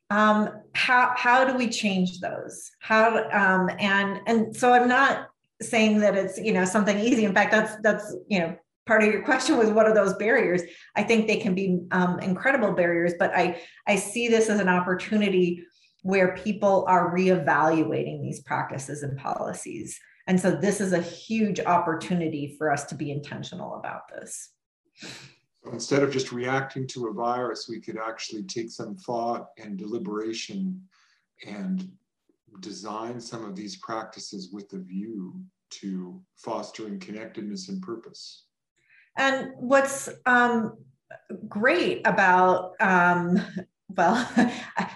um, 0.09 0.49
how 0.73 1.13
how 1.15 1.45
do 1.45 1.55
we 1.55 1.69
change 1.69 2.19
those? 2.19 2.71
How 2.79 3.29
um, 3.31 3.69
and 3.79 4.19
and 4.25 4.55
so 4.55 4.73
i'm 4.73 4.87
not 4.87 5.27
saying 5.61 5.99
that 5.99 6.15
it's 6.15 6.39
you 6.39 6.53
know 6.53 6.65
something 6.65 6.97
easy. 6.97 7.25
In 7.25 7.33
fact 7.33 7.51
that's 7.51 7.75
that's 7.83 8.15
you 8.27 8.39
know 8.39 8.55
part 8.87 9.03
of 9.03 9.13
your 9.13 9.23
question 9.23 9.57
was 9.57 9.69
what 9.69 9.85
are 9.85 9.93
those 9.93 10.15
barriers? 10.15 10.63
I 10.95 11.03
think 11.03 11.27
they 11.27 11.37
can 11.37 11.53
be 11.53 11.79
um, 11.91 12.19
incredible 12.19 12.73
barriers 12.73 13.13
but 13.19 13.31
i 13.35 13.61
i 13.87 13.95
see 13.95 14.27
this 14.27 14.49
as 14.49 14.59
an 14.59 14.69
opportunity 14.69 15.63
where 16.01 16.35
people 16.35 16.85
are 16.87 17.13
reevaluating 17.13 18.21
these 18.21 18.39
practices 18.41 19.03
and 19.03 19.17
policies 19.17 19.99
and 20.29 20.39
so 20.39 20.51
this 20.51 20.79
is 20.79 20.93
a 20.93 21.01
huge 21.01 21.59
opportunity 21.59 22.55
for 22.55 22.71
us 22.71 22.85
to 22.85 22.95
be 22.95 23.09
intentional 23.09 23.73
about 23.73 24.07
this. 24.09 24.51
Instead 25.73 26.03
of 26.03 26.11
just 26.11 26.31
reacting 26.31 26.85
to 26.85 27.07
a 27.07 27.13
virus, 27.13 27.67
we 27.67 27.81
could 27.81 27.97
actually 27.97 28.43
take 28.43 28.69
some 28.69 28.95
thought 28.95 29.47
and 29.57 29.75
deliberation 29.75 30.79
and 31.47 31.91
design 32.59 33.19
some 33.19 33.43
of 33.43 33.55
these 33.55 33.77
practices 33.77 34.51
with 34.53 34.71
a 34.73 34.77
view 34.77 35.41
to 35.71 36.21
fostering 36.35 36.99
connectedness 36.99 37.69
and 37.69 37.81
purpose. 37.81 38.45
And 39.17 39.53
what's 39.57 40.09
um, 40.27 40.77
great 41.47 42.05
about 42.05 42.73
um, 42.79 43.41
well, 43.95 44.29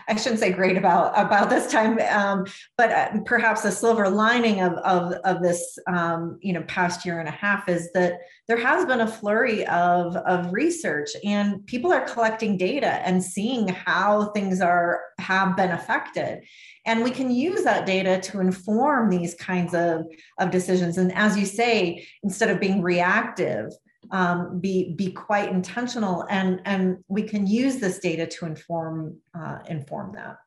I 0.08 0.16
shouldn't 0.16 0.40
say 0.40 0.52
great 0.52 0.78
about 0.78 1.18
about 1.20 1.50
this 1.50 1.72
time, 1.72 1.98
um, 2.12 2.46
but 2.78 2.92
uh, 2.92 3.20
perhaps 3.26 3.66
a 3.66 3.72
silver 3.72 4.08
lining 4.10 4.62
of 4.62 4.74
of, 4.74 5.14
of 5.24 5.42
this 5.42 5.80
um, 5.88 6.38
you 6.42 6.54
know 6.54 6.62
past 6.64 7.06
year 7.06 7.20
and 7.20 7.28
a 7.28 7.32
half 7.32 7.68
is 7.68 7.92
that 7.94 8.20
there 8.48 8.58
has 8.58 8.86
been 8.86 9.02
a 9.02 9.08
flurry 9.08 9.66
of 9.68 10.16
of 10.16 10.54
research 10.54 11.10
and 11.24 11.66
people 11.66 11.92
are 11.92 12.06
collecting 12.06 12.56
data 12.56 13.02
and 13.08 13.24
seeing 13.24 13.68
how 13.68 14.26
things 14.32 14.62
are 14.62 15.02
have 15.20 15.58
been 15.58 15.72
affected, 15.72 16.44
and 16.86 17.04
we 17.04 17.10
can 17.10 17.32
use 17.32 17.64
that 17.64 17.88
data 17.88 18.20
to 18.22 18.42
inform 18.42 19.10
these 19.10 19.34
kinds 19.36 19.74
of 19.74 20.06
of 20.40 20.52
decisions. 20.52 21.00
And 21.00 21.12
as 21.14 21.38
you 21.38 21.48
say, 21.48 22.06
instead 22.22 22.52
of 22.52 22.60
being 22.60 22.82
reactive, 22.84 23.72
um, 24.12 24.60
be 24.60 24.94
be 24.94 25.12
quite 25.12 25.50
intentional 25.50 26.26
and 26.30 26.62
and 26.66 27.04
we 27.08 27.24
can 27.24 27.48
use 27.48 27.78
this 27.78 28.00
data 28.00 28.26
to 28.28 28.46
inform 28.46 29.18
uh, 29.34 29.60
inform 29.68 30.14
that. 30.14 30.38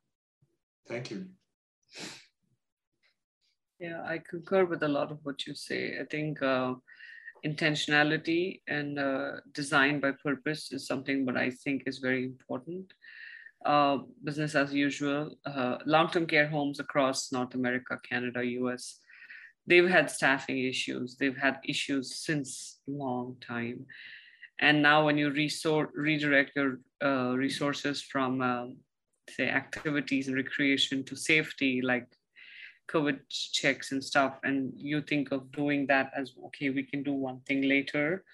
Thank 0.89 1.11
you. 1.11 1.27
Yeah 3.79 4.03
i 4.05 4.19
concur 4.19 4.65
with 4.65 4.83
a 4.83 4.89
lot 4.89 5.11
of 5.11 5.19
what 5.23 5.47
you 5.47 5.55
say. 5.55 5.99
I 6.01 6.05
think 6.05 6.43
uh, 6.43 6.75
intentionality 7.45 8.61
and 8.67 8.99
uh, 8.99 9.33
design 9.53 10.01
by 10.01 10.13
purpose 10.13 10.73
is 10.73 10.87
something 10.87 11.25
that 11.27 11.37
i 11.37 11.51
think 11.51 11.83
is 11.87 11.99
very 11.99 12.25
important. 12.25 12.93
Uh, 13.65 13.99
business 14.23 14.55
as 14.55 14.73
usual 14.73 15.35
uh, 15.45 15.79
long-term 15.87 16.27
care 16.27 16.47
homes 16.47 16.79
across 16.79 17.33
north 17.33 17.55
america 17.55 17.99
canada 18.09 18.41
us 18.45 19.01
they've 19.67 19.89
had 19.89 20.11
staffing 20.11 20.59
issues 20.59 21.17
they've 21.17 21.37
had 21.37 21.59
issues 21.65 22.17
since 22.17 22.79
long 22.87 23.37
time. 23.41 23.87
And 24.59 24.81
now 24.81 25.05
when 25.05 25.19
you 25.19 25.31
resort, 25.31 25.91
redirect 25.95 26.53
your 26.57 26.81
uh, 27.05 27.35
resources 27.37 28.01
from 28.01 28.41
um, 28.41 28.77
say 29.31 29.49
activities 29.49 30.29
and 30.29 30.37
recreation 30.37 31.05
to 31.05 31.17
safety 31.17 31.81
like 31.83 32.07
covid 32.89 33.19
checks 33.29 33.91
and 33.93 34.03
stuff 34.03 34.39
and 34.45 34.73
you 34.77 35.01
think 35.03 35.33
of 35.33 35.51
doing 35.51 35.87
that 35.87 36.13
as 36.17 36.33
okay 36.45 36.71
we 36.71 36.83
can 36.83 37.03
do 37.03 37.13
one 37.13 37.41
thing 37.41 37.63
later 37.63 38.25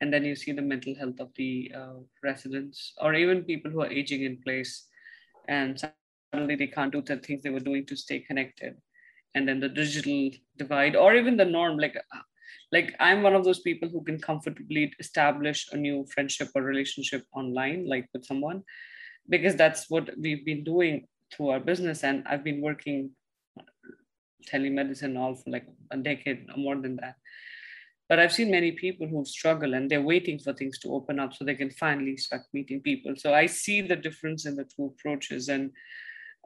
and 0.00 0.12
then 0.12 0.24
you 0.24 0.34
see 0.34 0.50
the 0.52 0.62
mental 0.62 0.94
health 0.96 1.20
of 1.20 1.28
the 1.36 1.72
uh, 1.76 1.94
residents 2.22 2.92
or 3.00 3.14
even 3.14 3.44
people 3.44 3.70
who 3.70 3.80
are 3.80 3.90
aging 3.90 4.24
in 4.24 4.36
place 4.42 4.88
and 5.48 5.80
suddenly 6.32 6.56
they 6.56 6.66
can't 6.66 6.92
do 6.92 7.00
the 7.02 7.16
things 7.18 7.42
they 7.42 7.50
were 7.50 7.60
doing 7.60 7.86
to 7.86 7.96
stay 7.96 8.18
connected 8.18 8.76
and 9.34 9.48
then 9.48 9.60
the 9.60 9.68
digital 9.68 10.30
divide 10.56 10.96
or 10.96 11.14
even 11.14 11.36
the 11.36 11.44
norm 11.44 11.78
like 11.78 11.96
like 12.72 12.94
i'm 13.00 13.22
one 13.22 13.34
of 13.34 13.44
those 13.44 13.60
people 13.60 13.88
who 13.88 14.02
can 14.02 14.18
comfortably 14.18 14.92
establish 14.98 15.68
a 15.72 15.76
new 15.76 16.04
friendship 16.12 16.48
or 16.54 16.62
relationship 16.62 17.24
online 17.34 17.86
like 17.86 18.08
with 18.12 18.24
someone 18.24 18.62
because 19.28 19.54
that's 19.56 19.88
what 19.88 20.10
we've 20.18 20.44
been 20.44 20.64
doing 20.64 21.06
through 21.32 21.48
our 21.48 21.60
business 21.60 22.04
and 22.04 22.26
i've 22.26 22.44
been 22.44 22.60
working 22.60 23.10
telemedicine 24.48 25.18
all 25.18 25.34
for 25.34 25.50
like 25.50 25.66
a 25.90 25.96
decade 25.96 26.46
or 26.50 26.56
more 26.56 26.76
than 26.76 26.96
that. 26.96 27.16
But 28.08 28.18
i've 28.18 28.32
seen 28.32 28.50
many 28.50 28.72
people 28.72 29.06
who 29.06 29.24
struggle 29.24 29.74
and 29.74 29.88
they're 29.88 30.02
waiting 30.02 30.38
for 30.38 30.52
things 30.52 30.78
to 30.80 30.92
open 30.94 31.20
up 31.20 31.32
so 31.32 31.44
they 31.44 31.54
can 31.54 31.70
finally 31.70 32.16
start 32.16 32.42
meeting 32.52 32.80
people. 32.80 33.14
So 33.16 33.34
i 33.34 33.46
see 33.46 33.80
the 33.80 33.96
difference 33.96 34.46
in 34.46 34.56
the 34.56 34.64
two 34.64 34.86
approaches 34.86 35.48
and 35.48 35.70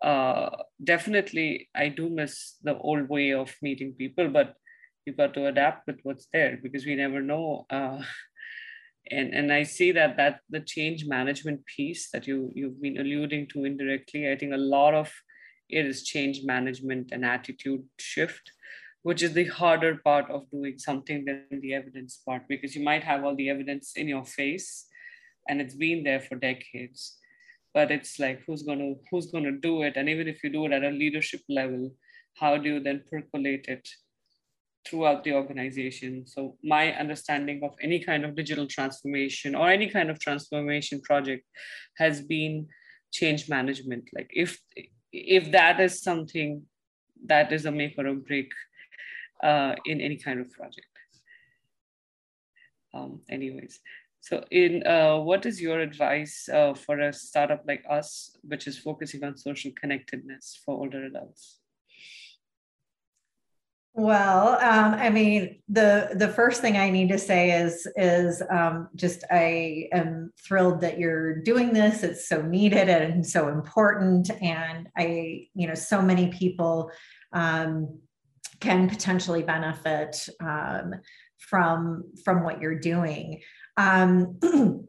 uh, 0.03 0.51
definitely 0.83 1.69
I 1.75 1.89
do 1.89 2.11
miss 2.11 2.57
the 2.63 2.77
old 2.77 3.09
way 3.09 3.33
of 3.33 3.55
meeting 3.63 3.93
people, 3.93 4.29
but 4.29 4.55
you've 5.05 5.17
got 5.17 5.35
to 5.35 5.47
adapt 5.47 5.87
with 5.87 6.01
what's 6.03 6.27
there 6.33 6.59
because 6.63 6.87
we 6.87 6.95
never 6.95 7.21
know 7.21 7.67
uh, 7.71 8.01
and 9.11 9.35
and 9.35 9.53
i 9.53 9.63
see 9.63 9.93
that 9.93 10.17
that 10.17 10.41
the 10.49 10.61
change 10.61 11.05
management 11.07 11.61
piece 11.67 12.11
that 12.11 12.27
you 12.27 12.51
you've 12.55 12.81
been 12.81 12.99
alluding 12.99 13.47
to 13.47 13.65
indirectly 13.65 14.31
i 14.31 14.37
think 14.37 14.53
a 14.55 14.67
lot 14.75 14.95
of 14.95 15.13
it 15.69 15.85
is 15.85 16.03
change 16.05 16.41
management 16.45 17.11
and 17.13 17.25
attitude 17.25 17.83
shift 17.99 18.51
which 19.03 19.23
is 19.23 19.35
the 19.35 19.45
harder 19.45 20.01
part 20.05 20.31
of 20.31 20.51
doing 20.51 20.79
something 20.79 21.27
than 21.27 21.61
the 21.61 21.75
evidence 21.75 22.23
part 22.27 22.43
because 22.49 22.75
you 22.75 22.83
might 22.83 23.05
have 23.05 23.25
all 23.25 23.37
the 23.37 23.51
evidence 23.51 23.93
in 23.97 24.09
your 24.09 24.25
face 24.25 24.87
and 25.49 25.61
it's 25.61 25.75
been 25.75 26.03
there 26.03 26.21
for 26.21 26.37
decades 26.37 27.19
but 27.75 27.91
it's 27.91 28.19
like 28.19 28.41
who's 28.47 28.63
to 28.63 28.95
who's 29.11 29.31
to 29.31 29.53
do 29.61 29.83
it 29.83 29.97
and 29.97 30.09
even 30.09 30.29
if 30.29 30.43
you 30.43 30.51
do 30.51 30.65
it 30.67 30.73
at 30.73 30.85
a 30.85 30.91
leadership 30.91 31.41
level 31.49 31.91
how 32.37 32.57
do 32.57 32.75
you 32.75 32.81
then 32.81 33.03
percolate 33.11 33.67
it 33.69 33.89
throughout 34.87 35.25
the 35.25 35.33
organization. 35.33 36.27
So 36.27 36.57
my 36.63 36.93
understanding 36.93 37.61
of 37.63 37.75
any 37.81 38.01
kind 38.01 38.25
of 38.25 38.35
digital 38.35 38.67
transformation 38.67 39.55
or 39.55 39.69
any 39.69 39.89
kind 39.89 40.11
of 40.11 40.21
transformation 40.21 41.01
project 41.01 41.45
has 41.97 42.21
been 42.21 42.67
change 43.13 43.49
management. 43.49 44.05
Like 44.15 44.31
if 44.31 44.59
if 45.13 45.53
that 45.53 45.81
is 45.81 46.03
something 46.03 46.63
that 47.27 47.53
is 47.53 47.65
a 47.67 47.71
make 47.71 47.95
or 47.99 48.07
a 48.07 48.15
break 48.15 48.51
uh, 49.43 49.75
in 49.87 50.01
any 50.01 50.17
kind 50.17 50.41
of 50.41 50.51
project. 50.51 50.87
Um, 52.93 53.23
anyways, 53.31 53.81
so 54.25 54.43
in 54.51 54.87
uh, 54.87 55.19
what 55.19 55.45
is 55.45 55.61
your 55.61 55.81
advice 55.81 56.49
uh, 56.49 56.73
for 56.73 56.99
a 56.99 57.13
startup 57.13 57.63
like 57.69 57.85
us, 57.91 58.35
which 58.43 58.67
is 58.67 58.79
focusing 58.79 59.23
on 59.23 59.37
social 59.37 59.71
connectedness 59.79 60.59
for 60.65 60.75
older 60.75 61.05
adults? 61.05 61.61
Well, 63.93 64.55
um, 64.61 64.95
I 64.95 65.11
mean, 65.11 65.61
the 65.69 66.15
the 66.15 66.29
first 66.29 66.63
thing 66.63 66.79
I 66.79 66.89
need 66.89 67.11
to 67.11 67.19
say 67.19 67.51
is 67.51 67.87
is 67.97 68.43
um, 68.51 68.89
just 68.97 69.25
I 69.31 69.89
am 69.93 70.33
thrilled 70.43 70.81
that 70.81 70.99
you're 70.99 71.43
doing 71.43 71.75
this. 71.75 72.03
It's 72.03 72.27
so 72.27 72.41
needed 72.41 72.89
and 72.89 73.27
so 73.27 73.49
important, 73.49 74.31
and 74.41 74.89
I, 74.97 75.49
you 75.55 75.67
know, 75.69 75.75
so 75.75 76.01
many 76.01 76.29
people 76.29 76.91
um, 77.35 78.01
can 78.61 78.89
potentially 78.89 79.43
benefit 79.43 80.31
um, 80.41 80.95
from 81.39 82.05
from 82.25 82.43
what 82.43 82.63
you're 82.63 82.81
doing. 82.81 83.43
Um, 83.77 84.39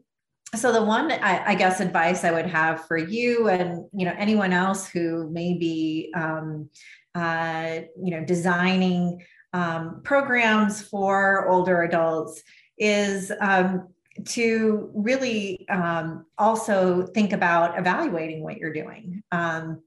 so 0.54 0.72
the 0.72 0.84
one 0.84 1.10
I, 1.10 1.42
I, 1.44 1.54
guess 1.54 1.80
advice 1.80 2.22
I 2.24 2.30
would 2.30 2.46
have 2.46 2.86
for 2.86 2.96
you 2.96 3.48
and 3.48 3.84
you 3.92 4.06
know 4.06 4.14
anyone 4.16 4.52
else 4.52 4.88
who 4.88 5.28
may 5.30 5.54
be 5.54 6.12
um, 6.14 6.70
uh, 7.16 7.80
you 8.02 8.10
know, 8.10 8.22
designing 8.22 9.24
um, 9.54 10.02
programs 10.04 10.82
for 10.82 11.48
older 11.48 11.82
adults 11.82 12.42
is 12.76 13.32
um, 13.40 13.88
to 14.26 14.90
really 14.92 15.66
um, 15.70 16.26
also 16.36 17.06
think 17.06 17.32
about 17.32 17.78
evaluating 17.78 18.42
what 18.42 18.58
you're 18.58 18.72
doing. 18.72 19.22
Um, 19.32 19.82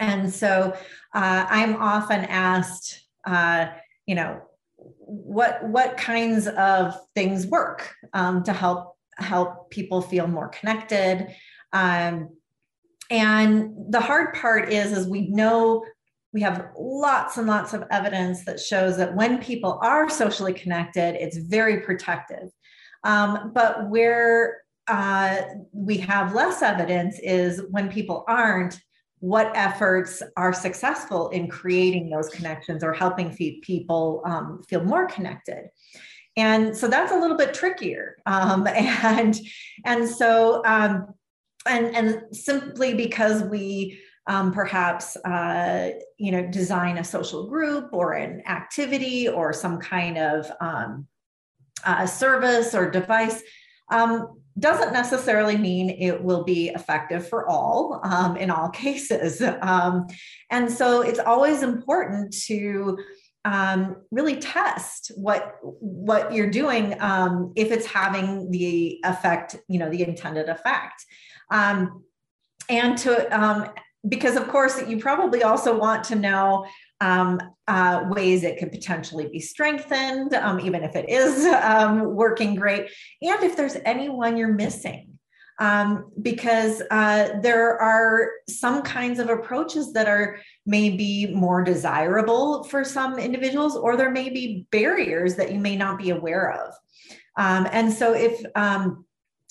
and 0.00 0.32
so 0.32 0.74
uh, 1.14 1.46
I'm 1.50 1.76
often 1.76 2.24
asked, 2.24 3.04
uh, 3.26 3.66
you 4.06 4.14
know, 4.14 4.40
what 4.98 5.64
what 5.68 5.96
kinds 5.96 6.46
of 6.46 6.96
things 7.14 7.46
work 7.46 7.94
um, 8.12 8.42
to 8.44 8.52
help 8.52 8.96
help 9.16 9.70
people 9.70 10.00
feel 10.00 10.26
more 10.26 10.48
connected. 10.48 11.34
Um, 11.72 12.30
and 13.10 13.72
the 13.90 14.00
hard 14.00 14.34
part 14.34 14.72
is, 14.72 14.92
is 14.92 15.06
we 15.06 15.28
know 15.28 15.84
we 16.32 16.40
have 16.40 16.70
lots 16.76 17.36
and 17.36 17.46
lots 17.46 17.74
of 17.74 17.84
evidence 17.90 18.44
that 18.44 18.58
shows 18.58 18.96
that 18.96 19.14
when 19.14 19.38
people 19.38 19.78
are 19.82 20.08
socially 20.10 20.52
connected, 20.52 21.14
it's 21.14 21.36
very 21.36 21.80
protective. 21.80 22.50
Um, 23.04 23.52
but 23.54 23.88
where 23.88 24.62
uh, 24.88 25.42
we 25.72 25.98
have 25.98 26.34
less 26.34 26.60
evidence 26.62 27.18
is 27.20 27.62
when 27.70 27.88
people 27.88 28.24
aren't, 28.26 28.80
what 29.24 29.50
efforts 29.54 30.22
are 30.36 30.52
successful 30.52 31.30
in 31.30 31.48
creating 31.48 32.10
those 32.10 32.28
connections 32.28 32.84
or 32.84 32.92
helping 32.92 33.34
people 33.34 34.20
um, 34.26 34.62
feel 34.68 34.84
more 34.84 35.06
connected. 35.06 35.64
And 36.36 36.76
so 36.76 36.88
that's 36.88 37.10
a 37.10 37.18
little 37.18 37.38
bit 37.38 37.54
trickier 37.54 38.16
um, 38.26 38.66
and 39.02 39.34
and 39.86 40.06
so 40.06 40.62
um, 40.66 41.14
and 41.66 41.96
and 41.96 42.36
simply 42.36 42.92
because 42.92 43.42
we 43.44 43.98
um, 44.26 44.52
perhaps 44.52 45.16
uh, 45.16 45.92
you 46.18 46.30
know 46.30 46.46
design 46.48 46.98
a 46.98 47.04
social 47.04 47.48
group 47.48 47.94
or 47.94 48.12
an 48.12 48.42
activity 48.46 49.26
or 49.26 49.54
some 49.54 49.78
kind 49.78 50.18
of 50.18 50.52
um, 50.60 51.06
service 52.06 52.74
or 52.74 52.90
device 52.90 53.42
um, 53.90 54.38
doesn't 54.58 54.92
necessarily 54.92 55.56
mean 55.56 55.90
it 55.90 56.22
will 56.22 56.44
be 56.44 56.68
effective 56.68 57.28
for 57.28 57.48
all 57.48 58.00
um, 58.04 58.36
in 58.36 58.50
all 58.50 58.68
cases. 58.84 59.42
Um, 59.60 60.06
and 60.50 60.70
so 60.70 61.00
it's 61.00 61.18
always 61.18 61.62
important 61.62 62.34
to 62.46 62.98
um, 63.44 63.96
really 64.10 64.36
test 64.36 65.12
what 65.16 65.56
what 65.62 66.32
you're 66.32 66.50
doing 66.50 66.96
um, 67.00 67.52
if 67.56 67.70
it's 67.70 67.84
having 67.84 68.50
the 68.50 69.00
effect 69.04 69.56
you 69.68 69.78
know 69.78 69.90
the 69.90 70.02
intended 70.02 70.48
effect. 70.48 71.04
Um, 71.50 72.04
and 72.70 72.96
to 72.98 73.38
um, 73.38 73.68
because 74.08 74.36
of 74.36 74.48
course 74.48 74.80
you 74.88 74.98
probably 74.98 75.42
also 75.42 75.76
want 75.76 76.04
to 76.04 76.14
know 76.14 76.66
um, 77.00 77.40
uh, 77.66 78.04
ways 78.08 78.44
it 78.44 78.58
could 78.58 78.70
potentially 78.70 79.28
be 79.28 79.40
strengthened, 79.40 80.34
um, 80.34 80.60
even 80.60 80.82
if 80.82 80.96
it 80.96 81.08
is 81.08 81.46
um, 81.62 82.14
working 82.14 82.54
great, 82.54 82.90
and 83.22 83.42
if 83.42 83.56
there's 83.56 83.76
anyone 83.84 84.36
you're 84.36 84.52
missing. 84.52 85.10
Um, 85.60 86.10
because 86.20 86.82
uh, 86.90 87.38
there 87.40 87.80
are 87.80 88.28
some 88.48 88.82
kinds 88.82 89.20
of 89.20 89.28
approaches 89.28 89.92
that 89.92 90.08
are 90.08 90.40
maybe 90.66 91.28
more 91.28 91.62
desirable 91.62 92.64
for 92.64 92.82
some 92.82 93.20
individuals, 93.20 93.76
or 93.76 93.96
there 93.96 94.10
may 94.10 94.30
be 94.30 94.66
barriers 94.72 95.36
that 95.36 95.52
you 95.52 95.60
may 95.60 95.76
not 95.76 95.96
be 95.96 96.10
aware 96.10 96.50
of. 96.50 96.74
Um, 97.36 97.68
and 97.70 97.92
so, 97.92 98.14
if 98.14 98.44
um, 98.56 99.04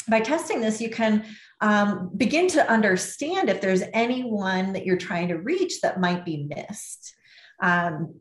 by 0.09 0.19
testing 0.19 0.59
this, 0.59 0.81
you 0.81 0.89
can 0.89 1.25
um, 1.61 2.11
begin 2.17 2.47
to 2.49 2.69
understand 2.69 3.49
if 3.49 3.61
there's 3.61 3.83
anyone 3.93 4.73
that 4.73 4.85
you're 4.85 4.97
trying 4.97 5.29
to 5.29 5.35
reach 5.35 5.79
that 5.81 6.01
might 6.01 6.25
be 6.25 6.49
missed. 6.53 7.15
Um, 7.63 8.19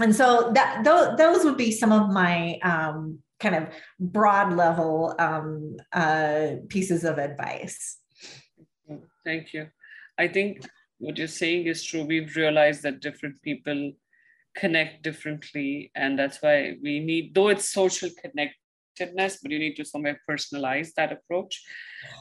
and 0.00 0.14
so 0.14 0.52
that 0.54 0.84
th- 0.84 1.16
those 1.18 1.44
would 1.44 1.56
be 1.56 1.72
some 1.72 1.92
of 1.92 2.10
my 2.10 2.58
um, 2.62 3.18
kind 3.40 3.54
of 3.54 3.68
broad 3.98 4.52
level 4.52 5.14
um, 5.18 5.76
uh, 5.92 6.56
pieces 6.68 7.04
of 7.04 7.18
advice. 7.18 7.98
Thank 9.24 9.52
you. 9.52 9.68
I 10.16 10.28
think 10.28 10.64
what 10.98 11.18
you're 11.18 11.26
saying 11.26 11.66
is 11.66 11.82
true. 11.82 12.04
We've 12.04 12.34
realized 12.36 12.82
that 12.84 13.00
different 13.00 13.42
people 13.42 13.92
connect 14.54 15.02
differently, 15.02 15.90
and 15.94 16.18
that's 16.18 16.40
why 16.40 16.76
we 16.82 17.00
need, 17.00 17.34
though 17.34 17.48
it's 17.48 17.68
social 17.68 18.08
connect 18.22 18.54
but 18.98 19.50
you 19.50 19.58
need 19.58 19.76
to 19.76 19.84
somewhere 19.84 20.20
personalize 20.28 20.94
that 20.94 21.12
approach. 21.12 21.62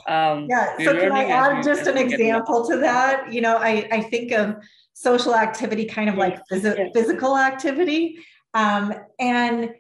Um, 0.08 0.48
yeah. 0.50 0.78
So 0.84 1.00
can 1.00 1.12
I 1.12 1.26
add 1.26 1.64
just 1.64 1.88
an 1.88 1.98
example 1.98 2.68
to 2.68 2.78
that? 2.78 3.32
You 3.32 3.42
know, 3.42 3.58
I, 3.58 3.88
I 3.92 4.02
think 4.02 4.32
of 4.32 4.56
social 4.96 5.36
activity 5.36 5.86
kind 5.86 6.10
of 6.10 6.16
like 6.16 6.40
phys- 6.52 6.78
yeah. 6.78 6.88
physical 6.94 7.38
activity. 7.38 8.18
Um, 8.54 8.94
and 9.20 9.72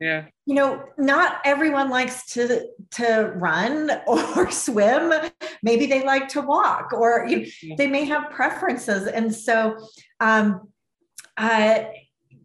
yeah. 0.00 0.24
you 0.46 0.54
know 0.54 0.82
not 0.98 1.40
everyone 1.44 1.90
likes 1.90 2.32
to 2.32 2.66
to 2.92 3.32
run 3.36 3.90
or 4.06 4.50
swim. 4.50 5.12
Maybe 5.62 5.86
they 5.86 6.04
like 6.04 6.26
to 6.28 6.40
walk 6.40 6.92
or 6.92 7.26
you, 7.28 7.46
they 7.76 7.86
may 7.86 8.04
have 8.06 8.30
preferences. 8.30 9.06
And 9.06 9.32
so 9.32 9.76
um 10.18 10.68
uh 11.36 11.84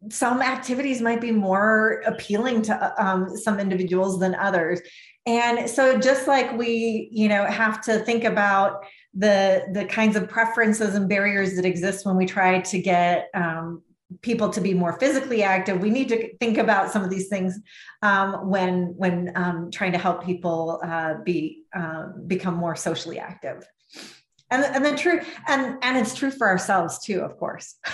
some 0.10 0.42
activities 0.42 1.02
might 1.02 1.20
be 1.20 1.32
more 1.32 2.04
appealing 2.06 2.62
to 2.62 3.04
um, 3.04 3.36
some 3.36 3.60
individuals 3.60 4.20
than 4.20 4.36
others. 4.36 4.80
And 5.26 5.70
so 5.70 5.98
just 5.98 6.28
like 6.28 6.58
we 6.58 7.10
you 7.12 7.28
know 7.28 7.46
have 7.46 7.82
to 7.86 8.00
think 8.00 8.24
about 8.24 8.86
the 9.18 9.66
the 9.74 9.86
kinds 9.86 10.16
of 10.16 10.30
preferences 10.30 10.96
and 10.96 11.10
barriers 11.10 11.56
that 11.56 11.66
exist 11.66 12.06
when 12.06 12.16
we 12.16 12.26
try 12.26 12.62
to 12.62 12.80
get 12.80 13.30
um, 13.34 13.82
people 14.22 14.50
to 14.50 14.62
be 14.62 14.74
more 14.74 14.98
physically 15.00 15.44
active. 15.44 15.82
We 15.82 15.90
need 15.90 16.10
to 16.10 16.36
think 16.38 16.58
about 16.58 16.92
some 16.92 17.04
of 17.04 17.10
these 17.10 17.28
things 17.28 17.60
um, 18.02 18.50
when 18.50 18.94
when 18.96 19.32
um, 19.36 19.72
trying 19.72 19.92
to 19.94 19.98
help 19.98 20.24
people 20.24 20.80
uh, 20.84 21.16
be 21.24 21.64
uh, 21.76 22.08
become 22.28 22.56
more 22.56 22.76
socially 22.76 23.20
active. 23.20 23.68
And 24.50 24.64
and 24.64 24.86
then 24.86 24.96
true 24.96 25.20
and 25.48 25.78
and 25.82 25.98
it's 25.98 26.16
true 26.16 26.32
for 26.32 26.48
ourselves 26.48 27.00
too 27.00 27.22
of 27.22 27.38
course. 27.38 27.76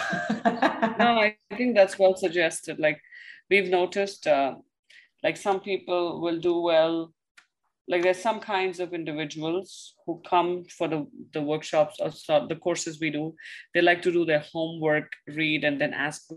No 1.00 1.18
i 1.28 1.36
think 1.58 1.76
that's 1.76 1.98
well 1.98 2.16
suggested. 2.16 2.78
Like 2.80 3.02
we've 3.50 3.70
noticed 3.70 4.28
uh, 4.28 4.56
like 5.24 5.38
some 5.38 5.62
people 5.62 6.22
will 6.22 6.40
do 6.40 6.60
well 6.60 7.14
like 7.88 8.02
there's 8.02 8.22
some 8.22 8.40
kinds 8.40 8.80
of 8.80 8.94
individuals 8.94 9.96
who 10.06 10.22
come 10.28 10.64
for 10.78 10.88
the, 10.88 11.06
the 11.34 11.42
workshops 11.42 12.00
or 12.00 12.48
the 12.48 12.56
courses 12.56 13.00
we 13.00 13.10
do 13.10 13.36
they 13.74 13.82
like 13.82 14.02
to 14.02 14.12
do 14.12 14.26
their 14.26 14.44
homework 14.52 15.12
read 15.28 15.64
and 15.64 15.80
then 15.82 15.94
ask 15.94 16.30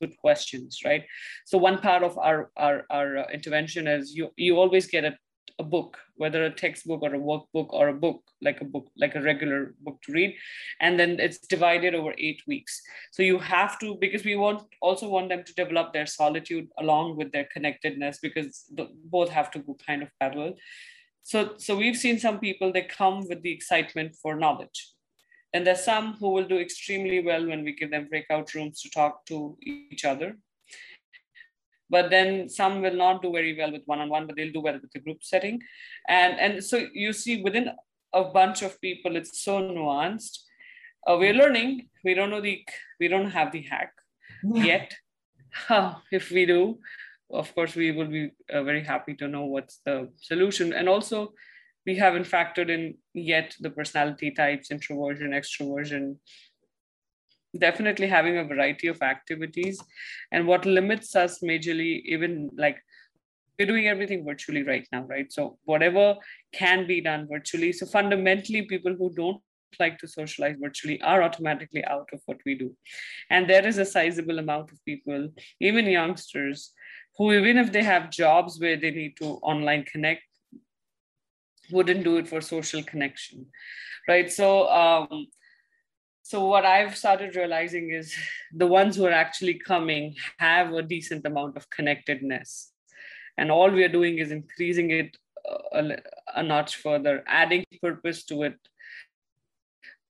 good 0.00 0.16
questions, 0.18 0.80
right? 0.84 1.04
So 1.44 1.58
one 1.58 1.78
part 1.78 2.02
of 2.02 2.18
our 2.18 2.50
our, 2.56 2.84
our 2.90 3.18
uh, 3.18 3.26
intervention 3.32 3.86
is 3.86 4.14
you 4.14 4.30
you 4.36 4.58
always 4.58 4.86
get 4.86 5.04
a, 5.04 5.16
a 5.58 5.64
book, 5.64 5.98
whether 6.16 6.44
a 6.44 6.50
textbook 6.50 7.02
or 7.02 7.14
a 7.14 7.18
workbook 7.18 7.68
or 7.70 7.88
a 7.88 7.94
book 7.94 8.22
like 8.40 8.60
a 8.60 8.64
book 8.64 8.88
like 8.96 9.14
a 9.14 9.20
regular 9.20 9.74
book 9.80 10.00
to 10.02 10.12
read, 10.12 10.34
and 10.80 10.98
then 10.98 11.18
it's 11.18 11.38
divided 11.38 11.94
over 11.94 12.14
eight 12.18 12.42
weeks. 12.46 12.80
So 13.12 13.22
you 13.22 13.38
have 13.38 13.78
to 13.80 13.96
because 14.00 14.24
we 14.24 14.36
want 14.36 14.62
also 14.80 15.08
want 15.08 15.28
them 15.28 15.44
to 15.44 15.54
develop 15.54 15.92
their 15.92 16.06
solitude 16.06 16.68
along 16.78 17.16
with 17.16 17.32
their 17.32 17.48
connectedness 17.52 18.18
because 18.20 18.64
the, 18.74 18.88
both 19.04 19.30
have 19.30 19.50
to 19.52 19.58
go 19.58 19.76
kind 19.86 20.02
of 20.02 20.10
parallel. 20.20 20.54
So 21.22 21.54
so 21.58 21.76
we've 21.76 21.96
seen 21.96 22.18
some 22.18 22.38
people 22.38 22.72
they 22.72 22.82
come 22.82 23.26
with 23.28 23.42
the 23.42 23.52
excitement 23.52 24.16
for 24.22 24.36
knowledge 24.36 24.94
and 25.52 25.66
there's 25.66 25.84
some 25.84 26.14
who 26.14 26.30
will 26.30 26.46
do 26.46 26.58
extremely 26.58 27.20
well 27.24 27.46
when 27.46 27.64
we 27.64 27.72
give 27.72 27.90
them 27.90 28.08
breakout 28.08 28.52
rooms 28.54 28.82
to 28.82 28.90
talk 28.90 29.24
to 29.26 29.56
each 29.62 30.04
other. 30.04 30.36
But 31.90 32.10
then 32.10 32.48
some 32.48 32.82
will 32.82 32.94
not 32.94 33.22
do 33.22 33.32
very 33.32 33.56
well 33.56 33.72
with 33.72 33.82
one-on-one, 33.86 34.26
but 34.26 34.36
they'll 34.36 34.52
do 34.52 34.60
well 34.60 34.78
with 34.80 34.92
the 34.92 35.00
group 35.00 35.18
setting. 35.22 35.60
And, 36.08 36.38
and 36.38 36.64
so 36.64 36.86
you 36.92 37.12
see 37.12 37.42
within 37.42 37.70
a 38.12 38.24
bunch 38.24 38.62
of 38.62 38.80
people, 38.80 39.16
it's 39.16 39.42
so 39.42 39.60
nuanced. 39.60 40.38
Uh, 41.06 41.16
we're 41.18 41.34
learning. 41.34 41.88
We 42.04 42.14
don't 42.14 42.30
know 42.30 42.40
the, 42.40 42.62
we 43.00 43.08
don't 43.08 43.30
have 43.30 43.52
the 43.52 43.62
hack 43.62 43.92
yeah. 44.44 44.64
yet. 44.64 44.94
if 46.12 46.30
we 46.30 46.46
do, 46.46 46.78
of 47.30 47.54
course, 47.54 47.74
we 47.74 47.92
will 47.92 48.06
be 48.06 48.30
uh, 48.52 48.62
very 48.62 48.82
happy 48.82 49.14
to 49.14 49.28
know 49.28 49.44
what's 49.44 49.80
the 49.84 50.10
solution. 50.16 50.72
And 50.72 50.88
also, 50.88 51.32
we 51.86 51.96
haven't 51.96 52.26
factored 52.26 52.68
in 52.68 52.96
yet 53.14 53.54
the 53.60 53.70
personality 53.70 54.30
types, 54.30 54.70
introversion, 54.70 55.30
extroversion, 55.30 56.16
definitely 57.56 58.06
having 58.06 58.38
a 58.38 58.44
variety 58.44 58.88
of 58.88 59.02
activities. 59.02 59.80
And 60.32 60.46
what 60.46 60.66
limits 60.66 61.14
us 61.16 61.40
majorly, 61.40 62.02
even 62.04 62.50
like 62.56 62.78
we're 63.58 63.66
doing 63.66 63.88
everything 63.88 64.24
virtually 64.24 64.62
right 64.62 64.86
now, 64.92 65.02
right? 65.04 65.32
So 65.32 65.58
whatever 65.64 66.16
can 66.52 66.86
be 66.86 67.00
done 67.00 67.26
virtually. 67.30 67.72
So 67.72 67.86
fundamentally, 67.86 68.62
people 68.62 68.94
who 68.94 69.12
don't 69.14 69.42
like 69.78 69.98
to 69.98 70.08
socialize 70.08 70.56
virtually 70.60 71.00
are 71.02 71.22
automatically 71.22 71.84
out 71.84 72.08
of 72.12 72.20
what 72.26 72.38
we 72.46 72.54
do. 72.54 72.74
And 73.30 73.48
there 73.48 73.66
is 73.66 73.78
a 73.78 73.84
sizable 73.84 74.38
amount 74.38 74.72
of 74.72 74.84
people, 74.84 75.28
even 75.60 75.86
youngsters, 75.86 76.72
who 77.16 77.32
even 77.32 77.58
if 77.58 77.72
they 77.72 77.82
have 77.82 78.10
jobs 78.10 78.60
where 78.60 78.76
they 78.76 78.92
need 78.92 79.16
to 79.18 79.24
online 79.42 79.84
connect, 79.84 80.22
wouldn't 81.70 82.04
do 82.04 82.16
it 82.16 82.28
for 82.28 82.40
social 82.40 82.82
connection 82.82 83.46
right 84.08 84.32
so 84.32 84.68
um, 84.68 85.26
so 86.28 86.44
what 86.44 86.66
i've 86.66 86.94
started 86.94 87.36
realizing 87.36 87.90
is 87.98 88.14
the 88.52 88.66
ones 88.66 88.96
who 88.96 89.06
are 89.06 89.18
actually 89.24 89.54
coming 89.54 90.14
have 90.38 90.74
a 90.74 90.82
decent 90.82 91.24
amount 91.24 91.56
of 91.56 91.70
connectedness. 91.70 92.72
And 93.38 93.50
all 93.50 93.70
we 93.70 93.84
are 93.84 93.94
doing 94.00 94.18
is 94.18 94.30
increasing 94.30 94.90
it 94.90 95.16
a, 95.72 95.96
a 96.34 96.42
notch 96.42 96.76
further 96.76 97.24
adding 97.26 97.64
purpose 97.80 98.24
to 98.24 98.42
it. 98.42 98.58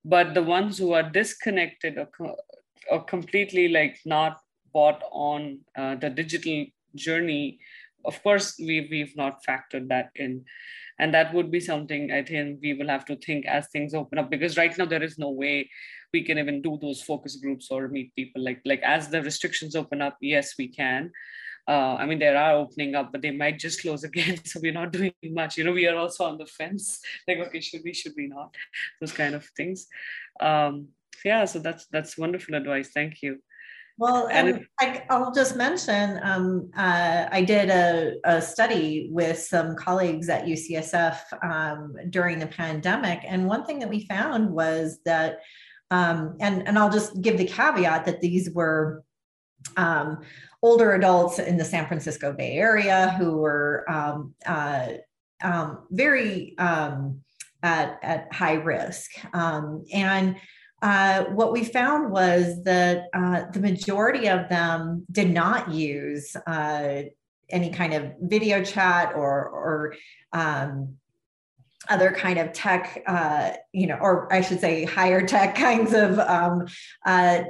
But 0.04 0.34
the 0.34 0.42
ones 0.42 0.78
who 0.78 0.92
are 0.92 1.08
disconnected 1.08 1.98
or, 1.98 2.08
or 2.90 3.04
completely 3.04 3.68
like 3.68 3.98
not 4.04 4.40
bought 4.72 5.02
on 5.12 5.60
uh, 5.76 5.94
the 5.96 6.10
digital 6.10 6.66
journey 6.96 7.60
of 8.04 8.20
course 8.22 8.56
we, 8.58 8.88
we've 8.90 9.16
not 9.16 9.44
factored 9.44 9.88
that 9.88 10.10
in 10.14 10.44
and 10.98 11.14
that 11.14 11.32
would 11.34 11.50
be 11.50 11.60
something 11.60 12.10
i 12.12 12.22
think 12.22 12.58
we 12.62 12.74
will 12.74 12.88
have 12.88 13.04
to 13.04 13.16
think 13.16 13.46
as 13.46 13.68
things 13.68 13.94
open 13.94 14.18
up 14.18 14.30
because 14.30 14.56
right 14.56 14.76
now 14.78 14.84
there 14.84 15.02
is 15.02 15.18
no 15.18 15.30
way 15.30 15.68
we 16.12 16.22
can 16.22 16.38
even 16.38 16.62
do 16.62 16.78
those 16.80 17.02
focus 17.02 17.36
groups 17.36 17.70
or 17.70 17.88
meet 17.88 18.14
people 18.14 18.42
like 18.42 18.60
like 18.64 18.82
as 18.82 19.08
the 19.08 19.22
restrictions 19.22 19.76
open 19.76 20.02
up 20.02 20.16
yes 20.20 20.54
we 20.58 20.68
can 20.68 21.10
uh, 21.68 21.96
I 21.96 22.06
mean, 22.06 22.18
they 22.18 22.28
are 22.28 22.54
opening 22.54 22.94
up, 22.94 23.12
but 23.12 23.20
they 23.20 23.30
might 23.30 23.58
just 23.58 23.82
close 23.82 24.02
again. 24.10 24.42
So 24.44 24.58
we're 24.62 24.72
not 24.72 24.90
doing 24.90 25.12
much. 25.22 25.58
You 25.58 25.64
know, 25.64 25.72
we 25.72 25.86
are 25.86 25.96
also 25.96 26.24
on 26.24 26.38
the 26.38 26.46
fence. 26.46 27.00
Like, 27.28 27.38
okay, 27.40 27.60
should 27.60 27.82
we, 27.84 27.92
should 27.92 28.14
we 28.16 28.26
not? 28.26 28.54
Those 29.00 29.12
kind 29.12 29.34
of 29.34 29.44
things. 29.54 29.86
Um, 30.40 30.88
yeah, 31.24 31.44
so 31.44 31.58
that's 31.58 31.86
that's 31.86 32.16
wonderful 32.16 32.54
advice. 32.54 32.88
Thank 32.94 33.22
you. 33.22 33.42
Well, 33.98 34.28
and 34.30 34.64
I, 34.78 35.02
will 35.10 35.32
just 35.32 35.56
mention 35.56 36.20
um, 36.22 36.70
uh, 36.76 37.26
I 37.32 37.42
did 37.42 37.68
a, 37.68 38.14
a, 38.24 38.40
study 38.40 39.08
with 39.10 39.40
some 39.40 39.74
colleagues 39.74 40.28
at 40.28 40.44
UCSF 40.44 41.18
um, 41.42 41.96
during 42.08 42.38
the 42.38 42.46
pandemic. 42.46 43.22
And 43.26 43.48
one 43.48 43.64
thing 43.64 43.80
that 43.80 43.88
we 43.88 44.06
found 44.06 44.50
was 44.50 45.00
that, 45.04 45.40
um, 45.90 46.36
and, 46.38 46.66
and 46.68 46.78
I'll 46.78 46.92
just 46.92 47.20
give 47.20 47.38
the 47.38 47.44
caveat 47.46 48.04
that 48.04 48.20
these 48.20 48.50
were 48.50 49.02
um, 49.76 50.18
older 50.62 50.92
adults 50.92 51.40
in 51.40 51.56
the 51.56 51.64
San 51.64 51.88
Francisco 51.88 52.32
Bay 52.32 52.52
Area 52.52 53.16
who 53.18 53.38
were 53.38 53.84
um, 53.90 54.32
uh, 54.46 54.90
um, 55.42 55.86
very 55.90 56.54
at, 56.56 57.98
at 58.02 58.32
high 58.32 58.54
risk. 58.54 59.10
and 59.34 60.36
uh, 60.82 61.24
what 61.24 61.52
we 61.52 61.64
found 61.64 62.10
was 62.10 62.62
that 62.64 63.06
uh, 63.12 63.44
the 63.52 63.60
majority 63.60 64.28
of 64.28 64.48
them 64.48 65.04
did 65.10 65.30
not 65.30 65.72
use 65.72 66.36
uh, 66.46 67.02
any 67.50 67.70
kind 67.70 67.94
of 67.94 68.12
video 68.20 68.62
chat 68.62 69.12
or, 69.14 69.48
or 69.48 69.94
um, 70.32 70.96
other 71.88 72.12
kind 72.12 72.38
of 72.38 72.52
tech, 72.52 73.02
uh, 73.06 73.52
you 73.72 73.86
know, 73.86 73.96
or 74.00 74.32
I 74.32 74.40
should 74.40 74.60
say 74.60 74.84
higher 74.84 75.26
tech 75.26 75.54
kinds 75.56 75.94
of 75.94 76.18
um, 76.18 76.66
uh, 77.06 77.42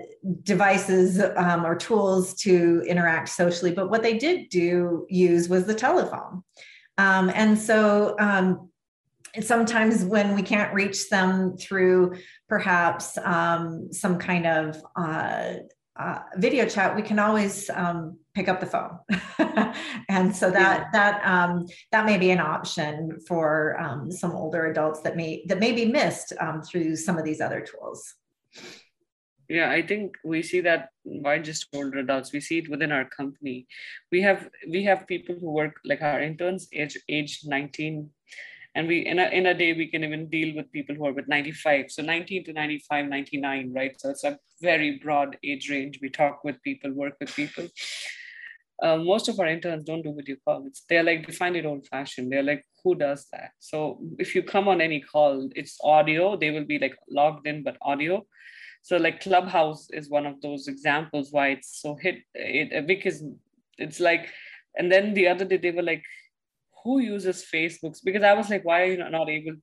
devices 0.42 1.20
um, 1.36 1.66
or 1.66 1.76
tools 1.76 2.34
to 2.42 2.82
interact 2.86 3.28
socially. 3.30 3.72
But 3.72 3.90
what 3.90 4.02
they 4.02 4.16
did 4.16 4.48
do 4.48 5.06
use 5.08 5.48
was 5.48 5.64
the 5.64 5.74
telephone. 5.74 6.44
Um, 6.96 7.30
and 7.34 7.58
so 7.58 8.16
um, 8.18 8.70
sometimes 9.40 10.04
when 10.04 10.34
we 10.34 10.42
can't 10.42 10.72
reach 10.74 11.08
them 11.08 11.56
through 11.56 12.16
perhaps 12.48 13.18
um, 13.18 13.92
some 13.92 14.18
kind 14.18 14.46
of 14.46 14.82
uh, 14.96 15.54
uh, 15.98 16.20
video 16.36 16.66
chat, 16.66 16.94
we 16.94 17.02
can 17.02 17.18
always 17.18 17.68
um, 17.70 18.18
pick 18.34 18.48
up 18.48 18.60
the 18.60 18.66
phone, 18.66 18.98
and 20.08 20.34
so 20.34 20.50
that 20.50 20.78
yeah. 20.80 20.90
that 20.92 21.26
um, 21.26 21.66
that 21.90 22.06
may 22.06 22.16
be 22.16 22.30
an 22.30 22.38
option 22.38 23.18
for 23.26 23.78
um, 23.80 24.10
some 24.10 24.32
older 24.32 24.66
adults 24.66 25.00
that 25.00 25.16
may 25.16 25.44
that 25.46 25.58
may 25.58 25.72
be 25.72 25.84
missed 25.86 26.32
um, 26.40 26.62
through 26.62 26.94
some 26.94 27.18
of 27.18 27.24
these 27.24 27.40
other 27.40 27.60
tools. 27.60 28.14
Yeah, 29.48 29.70
I 29.70 29.82
think 29.82 30.14
we 30.24 30.42
see 30.42 30.60
that 30.60 30.90
by 31.22 31.38
just 31.38 31.66
older 31.74 31.98
adults. 31.98 32.32
We 32.32 32.40
see 32.40 32.58
it 32.58 32.70
within 32.70 32.92
our 32.92 33.06
company. 33.06 33.66
We 34.12 34.20
have 34.22 34.48
we 34.70 34.84
have 34.84 35.06
people 35.06 35.36
who 35.40 35.50
work 35.50 35.80
like 35.84 36.02
our 36.02 36.20
interns, 36.20 36.68
age 36.72 36.96
age 37.08 37.40
nineteen 37.44 38.10
and 38.74 38.86
we 38.86 39.06
in 39.06 39.18
a, 39.18 39.26
in 39.28 39.46
a 39.46 39.54
day 39.54 39.72
we 39.72 39.88
can 39.88 40.04
even 40.04 40.28
deal 40.28 40.54
with 40.54 40.70
people 40.72 40.94
who 40.94 41.06
are 41.06 41.12
with 41.12 41.28
95 41.28 41.90
so 41.90 42.02
19 42.02 42.44
to 42.44 42.52
95 42.52 43.06
99 43.08 43.72
right? 43.74 44.00
So 44.00 44.10
it's 44.10 44.24
a 44.24 44.38
very 44.60 44.98
broad 45.02 45.36
age 45.44 45.70
range. 45.70 45.98
We 46.02 46.10
talk 46.10 46.44
with 46.44 46.62
people 46.62 46.92
work 46.92 47.14
with 47.20 47.34
people. 47.34 47.66
Uh, 48.80 48.96
most 48.96 49.28
of 49.28 49.40
our 49.40 49.46
interns 49.46 49.82
don't 49.82 50.02
do 50.02 50.14
video 50.14 50.36
calls 50.44 50.82
they're 50.88 51.02
like 51.02 51.26
they 51.26 51.32
find 51.32 51.56
it 51.56 51.66
old 51.66 51.84
fashioned 51.88 52.30
they're 52.30 52.44
like 52.44 52.64
who 52.84 52.94
does 52.94 53.26
that? 53.32 53.50
So 53.58 53.98
if 54.18 54.34
you 54.34 54.42
come 54.42 54.68
on 54.68 54.80
any 54.80 55.00
call 55.00 55.48
it's 55.54 55.78
audio. 55.82 56.36
They 56.36 56.50
will 56.50 56.64
be 56.64 56.78
like 56.78 56.96
logged 57.10 57.46
in 57.46 57.62
but 57.62 57.76
audio. 57.82 58.26
So 58.82 58.96
like 58.96 59.20
clubhouse 59.20 59.88
is 59.90 60.08
one 60.08 60.26
of 60.26 60.40
those 60.40 60.68
examples 60.68 61.32
why 61.32 61.48
it's 61.48 61.82
so 61.82 61.96
hit 61.96 62.18
it 62.34 62.86
because 62.86 63.22
it's 63.76 64.00
like 64.00 64.28
and 64.76 64.90
then 64.90 65.14
the 65.14 65.28
other 65.28 65.44
day 65.44 65.56
they 65.56 65.70
were 65.72 65.82
like 65.82 66.04
who 66.84 67.00
uses 67.00 67.44
facebooks? 67.52 67.98
Because 68.04 68.22
i 68.22 68.34
was 68.34 68.50
like 68.50 68.64
why 68.64 68.82
are 68.82 68.92
you 68.92 69.10
not 69.10 69.28
able 69.28 69.56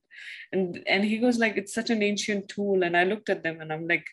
and 0.52 0.82
and 0.86 1.04
he 1.04 1.18
goes 1.18 1.38
like 1.38 1.56
it's 1.56 1.74
such 1.74 1.90
an 1.90 2.02
ancient 2.02 2.48
tool. 2.48 2.82
And 2.82 2.96
i 2.96 3.04
looked 3.04 3.28
at 3.28 3.42
them 3.42 3.60
and 3.60 3.72
i'm 3.72 3.86
like 3.86 4.06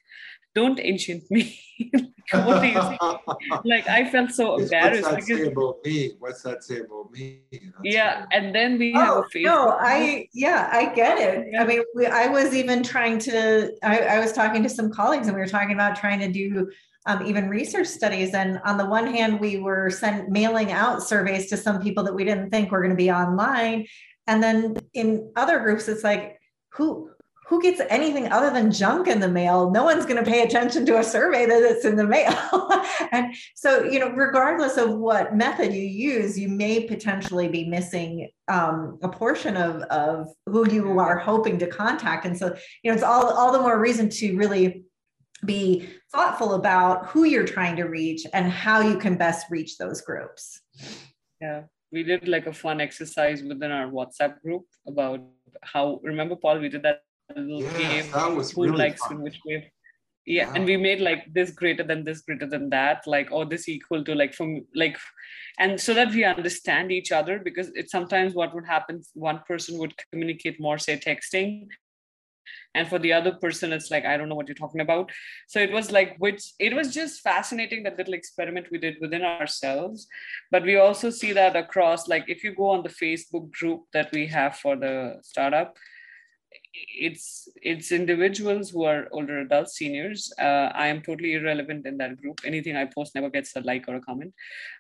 don't 0.56 0.80
ancient 0.80 1.30
me. 1.32 1.60
What 2.32 2.62
do 2.62 2.68
you 2.68 2.82
think? 2.82 3.02
like 3.66 3.88
i 3.90 4.10
felt 4.10 4.32
so 4.32 4.58
embarrassed 4.58 5.04
what's 5.04 5.28
that 5.28 5.28
because, 5.28 5.46
say 5.46 5.52
about 5.52 5.76
me? 5.84 6.12
What's 6.20 6.42
that 6.44 6.64
say 6.64 6.80
about 6.80 7.12
me? 7.12 7.42
That's 7.52 7.64
yeah 7.84 8.26
and 8.32 8.56
then 8.56 8.80
we 8.80 8.94
oh, 8.96 9.00
have 9.00 9.18
a 9.18 9.22
Facebook. 9.24 9.44
no 9.44 9.78
i 9.82 10.28
yeah 10.34 10.70
i 10.72 10.94
get 10.94 11.18
it. 11.20 11.48
Yeah. 11.52 11.62
i 11.62 11.66
mean 11.66 11.84
we, 11.96 12.06
i 12.06 12.28
was 12.28 12.56
even 12.56 12.82
trying 12.82 13.20
to 13.20 13.74
I, 13.84 14.00
I 14.00 14.20
was 14.20 14.32
talking 14.32 14.64
to 14.64 14.70
some 14.70 14.90
colleagues 14.90 15.28
and 15.28 15.36
we 15.36 15.42
were 15.42 15.48
talking 15.48 15.74
about 15.74 15.98
trying 15.98 16.22
to 16.22 16.32
do 16.32 16.72
um, 17.06 17.26
even 17.26 17.50
research 17.50 17.88
studies. 17.88 18.34
And 18.34 18.60
on 18.66 18.78
the 18.78 18.86
one 18.86 19.08
hand, 19.08 19.40
we 19.40 19.58
were 19.58 19.90
sent 19.90 20.30
mailing 20.30 20.72
out 20.72 21.04
surveys 21.04 21.50
to 21.50 21.58
some 21.58 21.82
people 21.82 22.04
that 22.04 22.16
we 22.16 22.24
didn't 22.24 22.50
think 22.50 22.72
were 22.72 22.82
going 22.82 22.92
to 22.92 22.96
be 22.96 23.12
online. 23.12 23.88
And 24.28 24.42
then 24.42 24.78
in 24.94 25.32
other 25.36 25.60
groups, 25.60 25.88
it's 25.88 26.04
like, 26.04 26.40
who 26.72 27.10
who 27.48 27.62
gets 27.62 27.82
anything 27.90 28.32
other 28.32 28.50
than 28.50 28.72
junk 28.72 29.08
in 29.08 29.20
the 29.20 29.28
mail? 29.28 29.70
No 29.70 29.84
one's 29.84 30.06
going 30.06 30.24
to 30.24 30.30
pay 30.30 30.44
attention 30.44 30.86
to 30.86 31.00
a 31.00 31.04
survey 31.04 31.46
that 31.46 31.62
it's 31.62 31.86
in 31.86 31.98
the 31.98 32.08
mail. 32.08 32.34
and 33.12 33.36
so, 33.54 33.84
you 33.84 34.00
know, 34.00 34.10
regardless 34.10 34.78
of 34.78 34.96
what 34.96 35.36
method 35.36 35.74
you 35.74 35.84
use, 35.84 36.40
you 36.40 36.48
may 36.48 36.88
potentially 36.88 37.50
be 37.50 37.66
missing 37.66 38.30
um, 38.48 38.98
a 39.04 39.10
portion 39.10 39.58
of, 39.58 39.82
of 39.84 40.30
who 40.46 40.70
you 40.72 41.00
are 41.00 41.18
hoping 41.18 41.60
to 41.60 41.68
contact. 41.68 42.26
And 42.26 42.38
so, 42.38 42.56
you 42.82 42.90
know, 42.90 42.96
it's 42.96 43.04
all, 43.04 43.30
all 43.30 43.52
the 43.52 43.62
more 43.62 43.80
reason 43.80 44.10
to 44.10 44.38
really 44.38 44.86
be 45.46 45.90
thoughtful 46.12 46.54
about 46.54 47.08
who 47.08 47.24
you're 47.24 47.46
trying 47.46 47.76
to 47.78 47.84
reach 47.84 48.26
and 48.34 48.52
how 48.52 48.82
you 48.82 48.98
can 48.98 49.16
best 49.16 49.48
reach 49.50 49.78
those 49.78 50.02
groups. 50.02 50.62
Yeah, 51.42 51.64
we 51.92 52.04
did 52.04 52.28
like 52.28 52.48
a 52.48 52.54
fun 52.54 52.82
exercise 52.82 53.44
within 53.44 53.72
our 53.72 53.88
WhatsApp 53.88 54.42
group 54.42 54.64
about 54.88 55.22
how. 55.62 56.00
Remember, 56.04 56.36
Paul, 56.36 56.60
we 56.60 56.70
did 56.70 56.84
that 56.84 57.02
little 57.36 57.62
yes, 57.62 57.78
game. 57.78 58.12
That 58.12 58.36
was 58.36 58.52
who 58.52 58.64
really 58.64 58.78
likes 58.78 59.02
fun. 59.02 59.18
in 59.18 59.24
which 59.24 59.40
way? 59.46 59.72
Yeah, 60.26 60.54
and 60.56 60.66
we 60.66 60.78
made 60.78 61.02
like 61.02 61.34
this 61.34 61.52
greater 61.52 61.84
than 61.84 62.06
this 62.06 62.22
greater 62.22 62.46
than 62.46 62.70
that, 62.70 63.06
like 63.06 63.30
or 63.32 63.46
this 63.46 63.68
equal 63.68 64.06
to 64.06 64.16
like 64.16 64.34
from 64.34 64.66
like, 64.74 64.98
and 65.60 65.80
so 65.80 65.94
that 65.94 66.12
we 66.12 66.24
understand 66.24 66.94
each 66.94 67.12
other 67.12 67.40
because 67.40 67.70
it's 67.76 67.92
sometimes 67.92 68.34
what 68.34 68.56
would 68.56 68.66
happen. 68.66 69.02
One 69.16 69.42
person 69.46 69.78
would 69.80 69.94
communicate 70.12 70.62
more, 70.62 70.78
say 70.78 70.98
texting, 70.98 71.68
and 72.76 72.88
for 72.88 73.00
the 73.00 73.14
other 73.14 73.34
person 73.34 73.74
it's 73.74 73.92
like 73.92 74.06
i 74.06 74.18
don't 74.18 74.30
know 74.30 74.36
what 74.36 74.48
you're 74.48 74.56
talking 74.56 74.82
about. 74.82 75.12
So 75.48 75.60
it 75.60 75.72
was 75.72 75.92
like 75.92 76.16
which 76.18 76.54
it 76.60 76.76
was 76.76 76.94
just 76.94 77.22
fascinating 77.22 77.84
that 77.84 77.98
little 77.98 78.14
experiment 78.14 78.68
we 78.72 78.78
did 78.78 78.98
within 79.02 79.24
ourselves. 79.24 80.08
But 80.52 80.64
we 80.64 80.78
also 80.78 81.10
see 81.10 81.34
that 81.34 81.56
across 81.56 82.08
like 82.08 82.26
if 82.28 82.44
you 82.44 82.56
go 82.56 82.70
on 82.70 82.84
the 82.84 82.90
facebook 82.90 83.52
group 83.52 83.82
that 83.94 84.12
we 84.12 84.28
have 84.28 84.58
for 84.58 84.76
the 84.76 85.18
startup 85.22 85.76
it's 86.74 87.48
it's 87.62 87.92
individuals 87.92 88.70
who 88.70 88.84
are 88.84 89.08
older 89.12 89.40
adults 89.40 89.76
seniors. 89.78 90.32
Uh, 90.40 90.70
i 90.84 90.88
am 90.88 91.02
totally 91.02 91.34
irrelevant 91.34 91.86
in 91.86 91.98
that 91.98 92.20
group. 92.22 92.42
Anything 92.46 92.76
i 92.76 92.86
post 92.86 93.16
never 93.16 93.30
gets 93.30 93.56
a 93.56 93.62
like 93.62 93.88
or 93.88 93.96
a 93.96 94.02
comment. 94.02 94.34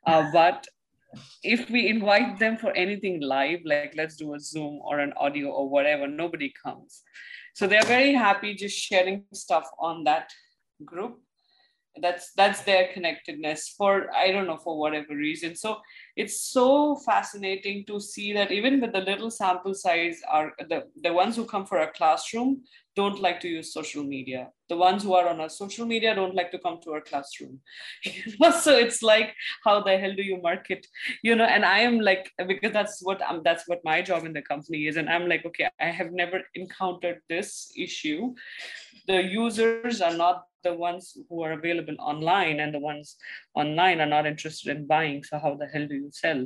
Uh, 0.05 0.29
but 0.31 0.67
if 1.43 1.69
we 1.69 1.87
invite 1.87 2.39
them 2.39 2.57
for 2.57 2.71
anything 2.71 3.21
live 3.21 3.59
like 3.65 3.93
let's 3.95 4.15
do 4.15 4.33
a 4.33 4.39
zoom 4.39 4.79
or 4.83 4.99
an 4.99 5.13
audio 5.17 5.49
or 5.49 5.69
whatever 5.69 6.07
nobody 6.07 6.51
comes 6.63 7.03
so 7.53 7.67
they're 7.67 7.83
very 7.83 8.13
happy 8.13 8.55
just 8.55 8.77
sharing 8.77 9.23
stuff 9.33 9.69
on 9.79 10.03
that 10.05 10.31
group. 10.83 11.19
That's 12.01 12.31
that's 12.35 12.61
their 12.61 12.87
connectedness 12.91 13.75
for 13.77 14.09
i 14.15 14.31
don't 14.31 14.47
know 14.47 14.57
for 14.57 14.79
whatever 14.79 15.15
reason. 15.15 15.55
So 15.55 15.77
it's 16.15 16.41
so 16.41 16.95
fascinating 16.95 17.85
to 17.85 17.99
see 17.99 18.33
that 18.33 18.51
even 18.51 18.81
with 18.81 18.93
the 18.93 19.01
little 19.01 19.29
sample 19.29 19.75
size 19.75 20.19
are 20.27 20.53
the, 20.69 20.85
the 21.03 21.13
ones 21.13 21.35
who 21.35 21.45
come 21.45 21.67
for 21.67 21.79
a 21.81 21.91
classroom 21.91 22.63
don't 22.95 23.19
like 23.19 23.39
to 23.41 23.47
use 23.47 23.73
social 23.73 24.03
media. 24.03 24.49
The 24.69 24.77
ones 24.77 25.03
who 25.03 25.13
are 25.13 25.27
on 25.27 25.41
our 25.41 25.49
social 25.49 25.85
media 25.85 26.15
don't 26.15 26.35
like 26.35 26.51
to 26.51 26.59
come 26.59 26.79
to 26.83 26.91
our 26.91 27.01
classroom. 27.01 27.59
So 28.61 28.77
it's 28.77 29.01
like 29.01 29.33
how 29.63 29.81
the 29.81 29.97
hell 29.97 30.13
do 30.15 30.23
you 30.23 30.41
market? 30.41 30.85
You 31.21 31.35
know 31.35 31.45
and 31.45 31.65
i 31.65 31.79
am 31.79 31.99
like 31.99 32.31
because 32.47 32.71
that's 32.71 33.01
what 33.01 33.21
I'm, 33.27 33.41
that's 33.43 33.67
what 33.67 33.81
my 33.83 34.01
job 34.01 34.25
in 34.25 34.33
the 34.33 34.41
company 34.41 34.87
is. 34.87 34.97
And 34.97 35.09
i'm 35.09 35.27
like 35.27 35.45
okay 35.45 35.69
i 35.79 35.87
have 35.87 36.11
never 36.11 36.41
encountered 36.55 37.21
this 37.29 37.71
issue. 37.77 38.33
The 39.07 39.21
users 39.23 40.01
are 40.01 40.13
not 40.13 40.43
the 40.63 40.73
ones 40.73 41.17
who 41.29 41.43
are 41.43 41.51
available 41.51 41.95
online 41.99 42.59
and 42.61 42.73
the 42.73 42.79
ones 42.79 43.17
online 43.53 43.99
are 43.99 44.11
not 44.15 44.25
interested 44.25 44.75
in 44.75 44.87
buying. 44.87 45.23
So 45.23 45.37
how 45.39 45.55
the 45.55 45.67
hell 45.67 45.87
do 45.87 45.95
you 45.95 46.09
sell 46.11 46.45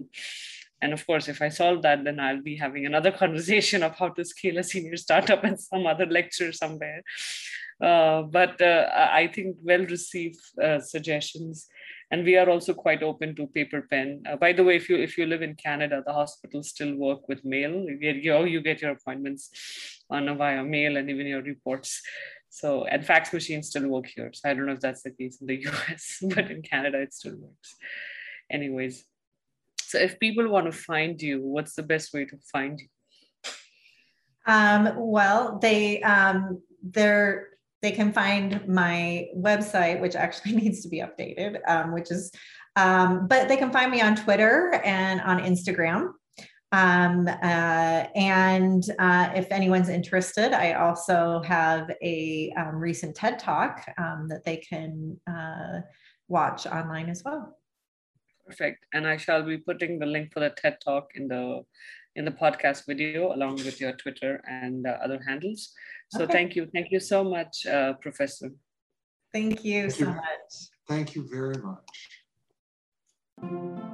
and 0.81 0.93
of 0.93 1.05
course 1.05 1.27
if 1.27 1.41
i 1.41 1.49
solve 1.49 1.81
that 1.81 2.03
then 2.03 2.19
i'll 2.19 2.41
be 2.41 2.55
having 2.55 2.85
another 2.85 3.11
conversation 3.23 3.83
of 3.83 3.95
how 3.95 4.09
to 4.09 4.23
scale 4.23 4.57
a 4.57 4.63
senior 4.63 4.97
startup 4.97 5.43
and 5.43 5.59
some 5.59 5.85
other 5.85 6.05
lecture 6.05 6.51
somewhere. 6.51 7.03
Uh, 7.79 8.23
but 8.23 8.59
uh, 8.59 8.89
i 9.21 9.27
think 9.27 9.55
well 9.63 9.85
received 9.85 10.39
uh, 10.61 10.79
suggestions. 10.79 11.67
And 12.09 12.23
we 12.23 12.37
are 12.37 12.49
also 12.49 12.73
quite 12.73 13.03
open 13.03 13.35
to 13.35 13.47
paper 13.47 13.81
pen. 13.81 14.23
Uh, 14.27 14.37
by 14.37 14.53
the 14.53 14.63
way 14.63 14.77
if 14.77 14.87
you 14.89 14.95
if 14.95 15.17
you 15.17 15.25
live 15.25 15.41
in 15.41 15.55
canada 15.55 16.01
the 16.05 16.13
hospitals 16.13 16.69
still 16.69 16.95
work 16.95 17.27
with 17.27 17.43
mail. 17.43 17.73
You 17.89 17.97
get 17.99 18.15
your 18.15 18.47
you 18.47 18.61
get 18.61 18.81
your 18.81 18.91
appointments 18.91 19.51
on 20.09 20.35
via 20.37 20.63
mail 20.63 20.97
and 20.97 21.09
even 21.09 21.27
your 21.27 21.43
reports. 21.43 22.01
So, 22.49 22.85
and 22.85 23.05
fax 23.05 23.33
machines 23.33 23.69
still 23.69 23.87
work 23.87 24.07
here. 24.07 24.31
So 24.33 24.49
I 24.49 24.53
don't 24.53 24.65
know 24.65 24.73
if 24.73 24.79
that's 24.79 25.03
the 25.03 25.11
case 25.11 25.39
in 25.41 25.47
the 25.47 25.57
US, 25.67 26.23
but 26.33 26.49
in 26.49 26.61
Canada, 26.61 26.99
it 27.01 27.13
still 27.13 27.35
works. 27.37 27.75
Anyways, 28.49 29.05
so 29.87 29.97
if 29.97 30.19
people 30.19 30.49
want 30.49 30.65
to 30.65 30.77
find 30.77 31.21
you, 31.21 31.41
what's 31.41 31.75
the 31.75 31.83
best 31.83 32.13
way 32.13 32.25
to 32.25 32.37
find 32.51 32.77
you? 32.77 32.87
Um, 34.45 34.93
well, 34.97 35.59
they 35.61 36.01
um, 36.01 36.61
they're 36.83 37.47
they 37.81 37.91
can 37.91 38.11
find 38.11 38.67
my 38.67 39.27
website, 39.35 40.01
which 40.01 40.15
actually 40.15 40.55
needs 40.61 40.81
to 40.81 40.89
be 40.89 40.99
updated, 40.99 41.59
um, 41.67 41.93
which 41.93 42.11
is, 42.11 42.31
um, 42.75 43.27
but 43.27 43.47
they 43.47 43.55
can 43.55 43.71
find 43.71 43.89
me 43.89 44.01
on 44.01 44.15
Twitter 44.15 44.81
and 44.83 45.21
on 45.21 45.39
Instagram. 45.39 46.11
Um, 46.73 47.27
uh, 47.27 48.07
and 48.13 48.83
uh, 48.99 49.29
if 49.35 49.49
anyone's 49.51 49.87
interested, 49.87 50.51
I 50.51 50.73
also 50.73 51.41
have 51.45 51.89
a 52.03 52.51
um, 52.57 52.75
recent 52.75 53.15
TED 53.15 53.39
Talk 53.39 53.85
um, 53.97 54.27
that 54.27 54.43
they 54.43 54.57
can 54.57 55.17
uh, 55.29 55.79
watch 56.27 56.67
online 56.67 57.09
as 57.09 57.23
well. 57.23 57.56
Perfect. 58.47 58.85
And 58.93 59.05
I 59.07 59.17
shall 59.17 59.43
be 59.43 59.57
putting 59.57 59.99
the 59.99 60.05
link 60.05 60.31
for 60.33 60.39
the 60.39 60.49
TED 60.49 60.77
Talk 60.83 61.11
in 61.15 61.27
the 61.27 61.63
in 62.15 62.25
the 62.25 62.31
podcast 62.31 62.87
video 62.87 63.33
along 63.35 63.57
with 63.57 63.79
your 63.79 63.91
Twitter 63.91 64.41
and 64.49 64.87
uh, 64.87 64.97
other 65.03 65.19
handles. 65.27 65.73
So 66.09 66.23
okay. 66.23 66.33
thank 66.33 66.55
you. 66.55 66.67
Thank 66.73 66.91
you 66.91 66.99
so 66.99 67.23
much, 67.23 67.65
uh, 67.67 67.93
Professor. 68.01 68.49
Thank 69.33 69.63
you 69.63 69.81
thank 69.81 69.93
so 69.93 70.05
you. 70.05 70.11
much. 70.15 70.53
Thank 70.87 71.15
you 71.15 71.27
very 71.29 71.57
much. 73.41 73.93